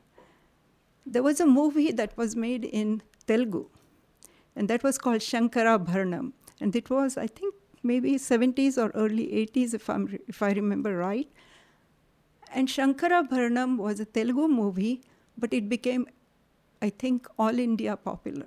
There 1.06 1.22
was 1.22 1.40
a 1.40 1.46
movie 1.46 1.92
that 1.92 2.16
was 2.16 2.36
made 2.36 2.64
in 2.64 3.02
Telugu, 3.26 3.66
and 4.56 4.68
that 4.68 4.82
was 4.82 4.98
called 4.98 5.20
Shankara 5.20 5.84
Bharanam. 5.84 6.32
And 6.60 6.74
it 6.76 6.90
was, 6.90 7.16
I 7.16 7.26
think, 7.26 7.54
maybe 7.82 8.14
70s 8.14 8.78
or 8.78 8.90
early 8.90 9.26
80s, 9.28 9.74
if 10.28 10.42
I 10.42 10.50
remember 10.50 10.96
right. 10.96 11.28
And 12.54 12.68
Shankara 12.68 13.26
Bharanam 13.28 13.78
was 13.78 13.98
a 13.98 14.04
Telugu 14.04 14.46
movie, 14.46 15.00
but 15.38 15.54
it 15.54 15.68
became, 15.68 16.06
I 16.82 16.90
think, 16.90 17.26
all 17.38 17.58
India 17.58 17.96
popular. 17.96 18.46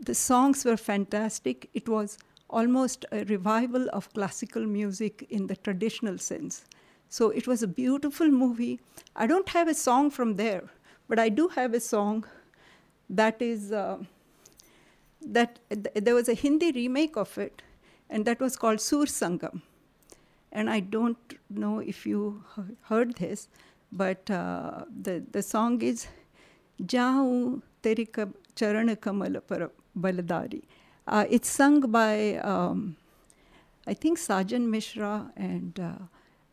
The 0.00 0.14
songs 0.14 0.64
were 0.64 0.76
fantastic. 0.76 1.68
It 1.74 1.88
was 1.88 2.16
almost 2.48 3.04
a 3.12 3.24
revival 3.24 3.88
of 3.92 4.12
classical 4.14 4.64
music 4.64 5.26
in 5.28 5.46
the 5.46 5.56
traditional 5.56 6.16
sense. 6.18 6.64
So 7.08 7.30
it 7.30 7.46
was 7.46 7.62
a 7.62 7.66
beautiful 7.66 8.28
movie. 8.28 8.80
I 9.14 9.26
don't 9.26 9.48
have 9.50 9.68
a 9.68 9.74
song 9.74 10.10
from 10.10 10.36
there, 10.36 10.64
but 11.08 11.18
I 11.18 11.28
do 11.28 11.48
have 11.48 11.74
a 11.74 11.80
song 11.80 12.24
that 13.10 13.40
is 13.42 13.72
uh, 13.72 13.98
that 15.20 15.58
th- 15.70 15.94
there 15.94 16.14
was 16.14 16.28
a 16.28 16.34
Hindi 16.34 16.72
remake 16.72 17.16
of 17.16 17.36
it, 17.38 17.62
and 18.08 18.24
that 18.24 18.40
was 18.40 18.56
called 18.56 18.80
Sur 18.80 19.04
Sangam. 19.04 19.62
And 20.54 20.70
I 20.70 20.80
don't 20.80 21.34
know 21.50 21.80
if 21.80 22.06
you 22.06 22.44
heard 22.82 23.16
this, 23.16 23.48
but 23.90 24.30
uh, 24.30 24.84
the 25.02 25.24
the 25.32 25.42
song 25.42 25.82
is 25.82 26.06
Jaun 26.80 27.62
Teri 27.82 28.06
Ka- 28.10 28.26
Charan 28.54 28.94
Kamal 28.96 29.40
Par 29.40 29.70
Baladari. 29.98 30.62
Uh, 31.06 31.24
it's 31.28 31.48
sung 31.50 31.80
by, 31.80 32.36
um, 32.36 32.96
I 33.86 33.94
think, 33.94 34.18
Sajan 34.18 34.68
Mishra, 34.70 35.30
and 35.36 35.78
uh, 35.80 35.92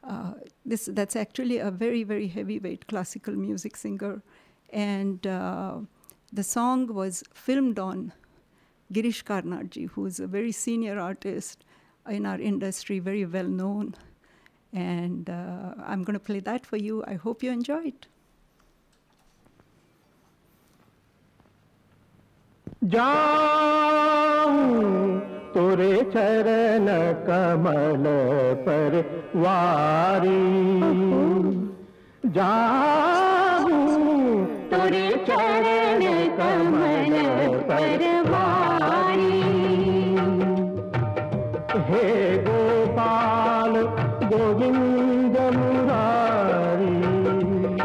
uh, 0.04 0.34
this 0.66 0.90
that's 0.92 1.16
actually 1.16 1.60
a 1.60 1.70
very, 1.70 2.04
very 2.04 2.28
heavyweight 2.28 2.88
classical 2.88 3.36
music 3.36 3.78
singer. 3.78 4.22
And 4.74 5.28
uh, 5.28 5.78
the 6.34 6.44
song 6.44 6.88
was 6.94 7.24
filmed 7.34 7.78
on 7.78 8.14
Girish 8.92 9.24
Karnadji, 9.24 9.90
who 9.92 10.08
is 10.08 10.20
a 10.20 10.28
very 10.28 10.52
senior 10.52 11.00
artist 11.00 11.64
in 12.09 12.27
our 12.27 12.41
industry, 12.41 12.99
very 12.99 13.25
well 13.25 13.49
known. 13.49 13.95
And 14.73 15.31
uh, 15.31 15.75
I'm 15.85 16.03
going 16.05 16.15
to 16.15 16.21
play 16.21 16.41
that 16.41 16.67
for 16.67 16.77
you. 16.77 17.03
I 17.07 17.15
hope 17.15 17.43
you 17.43 17.51
enjoy 17.53 17.87
it. 17.87 18.07
जाऊं 22.85 24.57
तुरे 25.55 25.95
चरण 26.13 26.87
कमल 27.27 28.05
पर 28.67 28.95
वारी 29.43 30.43
जाऊं 32.37 33.81
तुरे 34.73 35.09
चरण 35.29 36.05
कमल 36.39 37.17
पर 37.71 38.05
वारी 38.31 38.60
हे 41.92 42.38
गोपाल 42.38 43.74
गोविंद 44.24 45.38
मुरारी। 45.56 46.94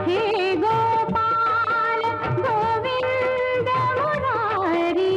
हे 0.07 0.55
Gopal 0.57 2.03
Govind 2.41 3.69
Murari. 3.99 5.17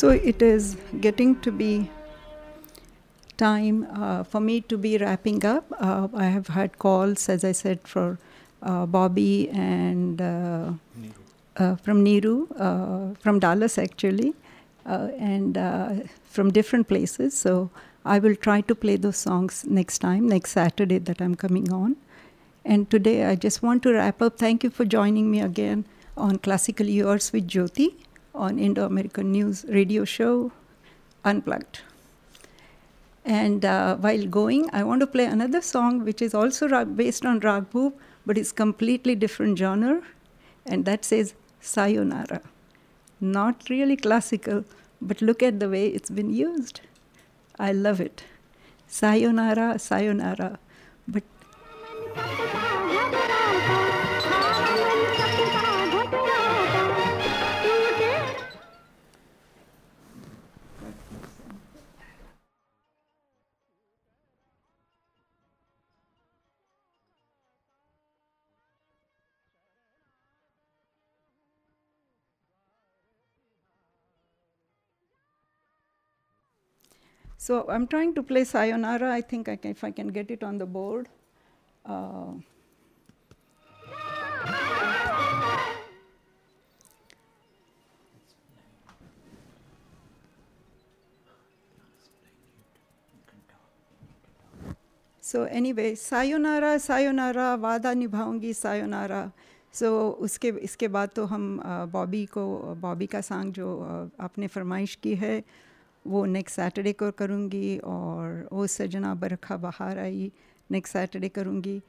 So 0.00 0.08
it 0.08 0.40
is 0.40 0.78
getting 1.02 1.38
to 1.40 1.52
be 1.52 1.90
time 3.36 3.86
uh, 3.92 4.22
for 4.24 4.40
me 4.40 4.62
to 4.62 4.78
be 4.78 4.96
wrapping 4.96 5.44
up. 5.44 5.70
Uh, 5.78 6.08
I 6.14 6.24
have 6.24 6.48
had 6.48 6.78
calls, 6.78 7.28
as 7.28 7.44
I 7.44 7.52
said, 7.52 7.86
for 7.86 8.18
uh, 8.62 8.86
Bobby 8.86 9.50
and 9.50 10.22
uh, 10.22 10.72
uh, 11.58 11.76
from 11.76 12.02
Niru, 12.02 12.48
uh, 12.58 13.14
from 13.20 13.40
Dallas 13.40 13.76
actually, 13.76 14.32
uh, 14.86 15.08
and 15.18 15.58
uh, 15.58 15.90
from 16.30 16.50
different 16.50 16.88
places. 16.88 17.36
So 17.36 17.68
I 18.06 18.20
will 18.20 18.36
try 18.36 18.62
to 18.62 18.74
play 18.74 18.96
those 18.96 19.18
songs 19.18 19.66
next 19.68 19.98
time, 19.98 20.26
next 20.26 20.52
Saturday 20.52 20.96
that 20.96 21.20
I'm 21.20 21.34
coming 21.34 21.70
on. 21.70 21.96
And 22.64 22.88
today 22.88 23.26
I 23.26 23.34
just 23.34 23.62
want 23.62 23.82
to 23.82 23.92
wrap 23.92 24.22
up. 24.22 24.38
Thank 24.38 24.64
you 24.64 24.70
for 24.70 24.86
joining 24.86 25.30
me 25.30 25.42
again 25.42 25.84
on 26.16 26.38
Classical 26.38 26.86
Yours 26.86 27.34
with 27.34 27.46
Jyoti 27.46 27.96
on 28.40 28.58
Indo 28.58 28.86
American 28.86 29.32
News 29.32 29.64
radio 29.68 30.04
show 30.04 30.52
Unplugged. 31.24 31.80
And 33.24 33.64
uh, 33.64 33.96
while 33.96 34.26
going, 34.26 34.70
I 34.72 34.82
want 34.84 35.00
to 35.00 35.06
play 35.06 35.26
another 35.26 35.60
song 35.60 36.04
which 36.04 36.22
is 36.22 36.34
also 36.34 36.68
rag- 36.68 36.96
based 36.96 37.26
on 37.26 37.40
Rag 37.40 37.66
but 38.26 38.38
it's 38.38 38.52
completely 38.52 39.14
different 39.14 39.58
genre, 39.58 40.02
and 40.66 40.84
that 40.86 41.04
says 41.04 41.34
Sayonara. 41.60 42.40
Not 43.20 43.68
really 43.68 43.96
classical, 43.96 44.64
but 45.02 45.20
look 45.20 45.42
at 45.42 45.60
the 45.60 45.68
way 45.68 45.88
it's 45.88 46.10
been 46.10 46.30
used. 46.30 46.80
I 47.58 47.72
love 47.72 48.00
it. 48.00 48.24
Sayonara, 48.86 49.78
sayonara. 49.78 50.58
But 51.06 51.22
So 77.40 77.64
I'm 77.70 77.86
trying 77.86 78.12
to 78.16 78.22
play 78.22 78.44
Sayonara. 78.44 79.10
I 79.14 79.22
think 79.22 79.48
I 79.48 79.56
can, 79.56 79.70
if 79.70 79.82
I 79.82 79.90
can 79.90 80.08
get 80.08 80.30
it 80.30 80.42
on 80.42 80.58
the 80.58 80.66
board. 80.66 81.08
Uh, 81.86 82.32
so 95.22 95.44
anyway, 95.44 95.94
Sayonara, 95.94 96.78
Sayonara, 96.78 97.56
वादा 97.56 97.94
निभाऊँगी 97.94 98.52
Sayonara. 98.54 99.30
सो 99.72 99.86
so, 99.86 100.20
उसके 100.26 100.48
इसके 100.66 100.88
बाद 100.88 101.10
तो 101.16 101.24
हम 101.24 101.42
बॉबी 101.90 102.24
को 102.26 102.44
बॉबी 102.80 103.06
का 103.06 103.20
song 103.20 103.52
जो 103.54 103.66
uh, 103.80 104.20
आपने 104.20 104.46
फरमाइश 104.46 104.94
की 105.02 105.14
है 105.14 105.42
वो 106.07 106.25
नेक्स्ट 106.25 106.55
सैटरडे 106.55 106.93
को 106.93 107.11
करूँगी 107.19 107.77
और 107.93 108.47
ओ 108.51 108.65
सजना 108.77 109.13
बरखा 109.23 109.57
बहार 109.67 109.99
आई 109.99 110.31
नेक्स्ट 110.71 110.93
सैटरडे 110.93 111.29
करूँगी 111.37 111.81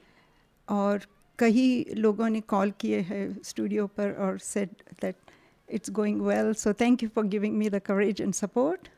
और 0.69 1.07
कई 1.39 1.65
लोगों 1.97 2.29
ने 2.29 2.41
कॉल 2.55 2.73
किए 2.81 3.01
हैं 3.11 3.25
स्टूडियो 3.45 3.87
पर 3.97 4.13
और 4.27 4.39
said 4.39 4.69
that 5.03 5.17
it's 5.69 5.89
going 5.89 6.23
well. 6.23 6.55
So 6.55 6.73
thank 6.73 7.03
you 7.03 7.09
for 7.09 7.25
giving 7.25 7.59
me 7.59 7.69
the 7.69 7.81
courage 7.81 8.21
and 8.21 8.35
support. 8.35 8.89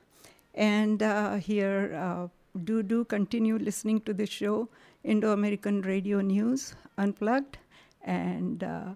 And 0.55 1.03
uh, 1.03 1.37
here, 1.37 1.95
uh, 1.95 2.29
do 2.65 2.83
do 2.83 3.05
continue 3.05 3.59
listening 3.59 4.01
to 4.03 4.13
the 4.13 4.27
show, 4.27 4.69
Indo-American 5.05 5.83
Radio 5.83 6.21
News 6.21 6.75
Unplugged, 6.99 7.59
and 8.03 8.65
uh, 8.65 8.95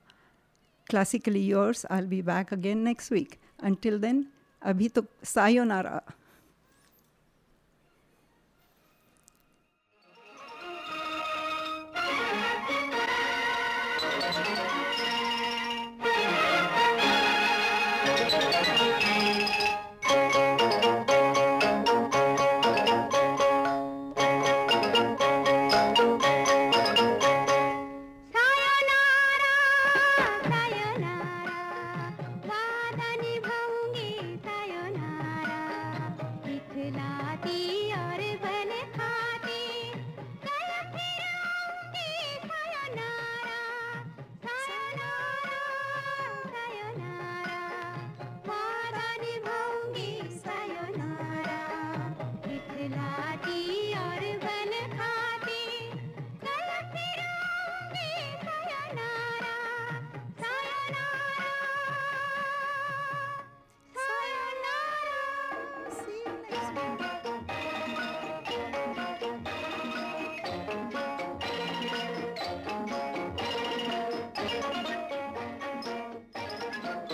classically 0.88 1.40
yours. 1.40 1.86
I'll 1.88 2.06
be 2.06 2.20
back 2.20 2.52
again 2.52 2.82
next 2.84 3.10
week. 3.10 3.40
Until 3.60 3.98
then, 3.98 4.26
abhi 4.61 4.89
to 4.93 5.05
sayonara. 5.21 6.01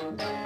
छोड़ 0.04 0.43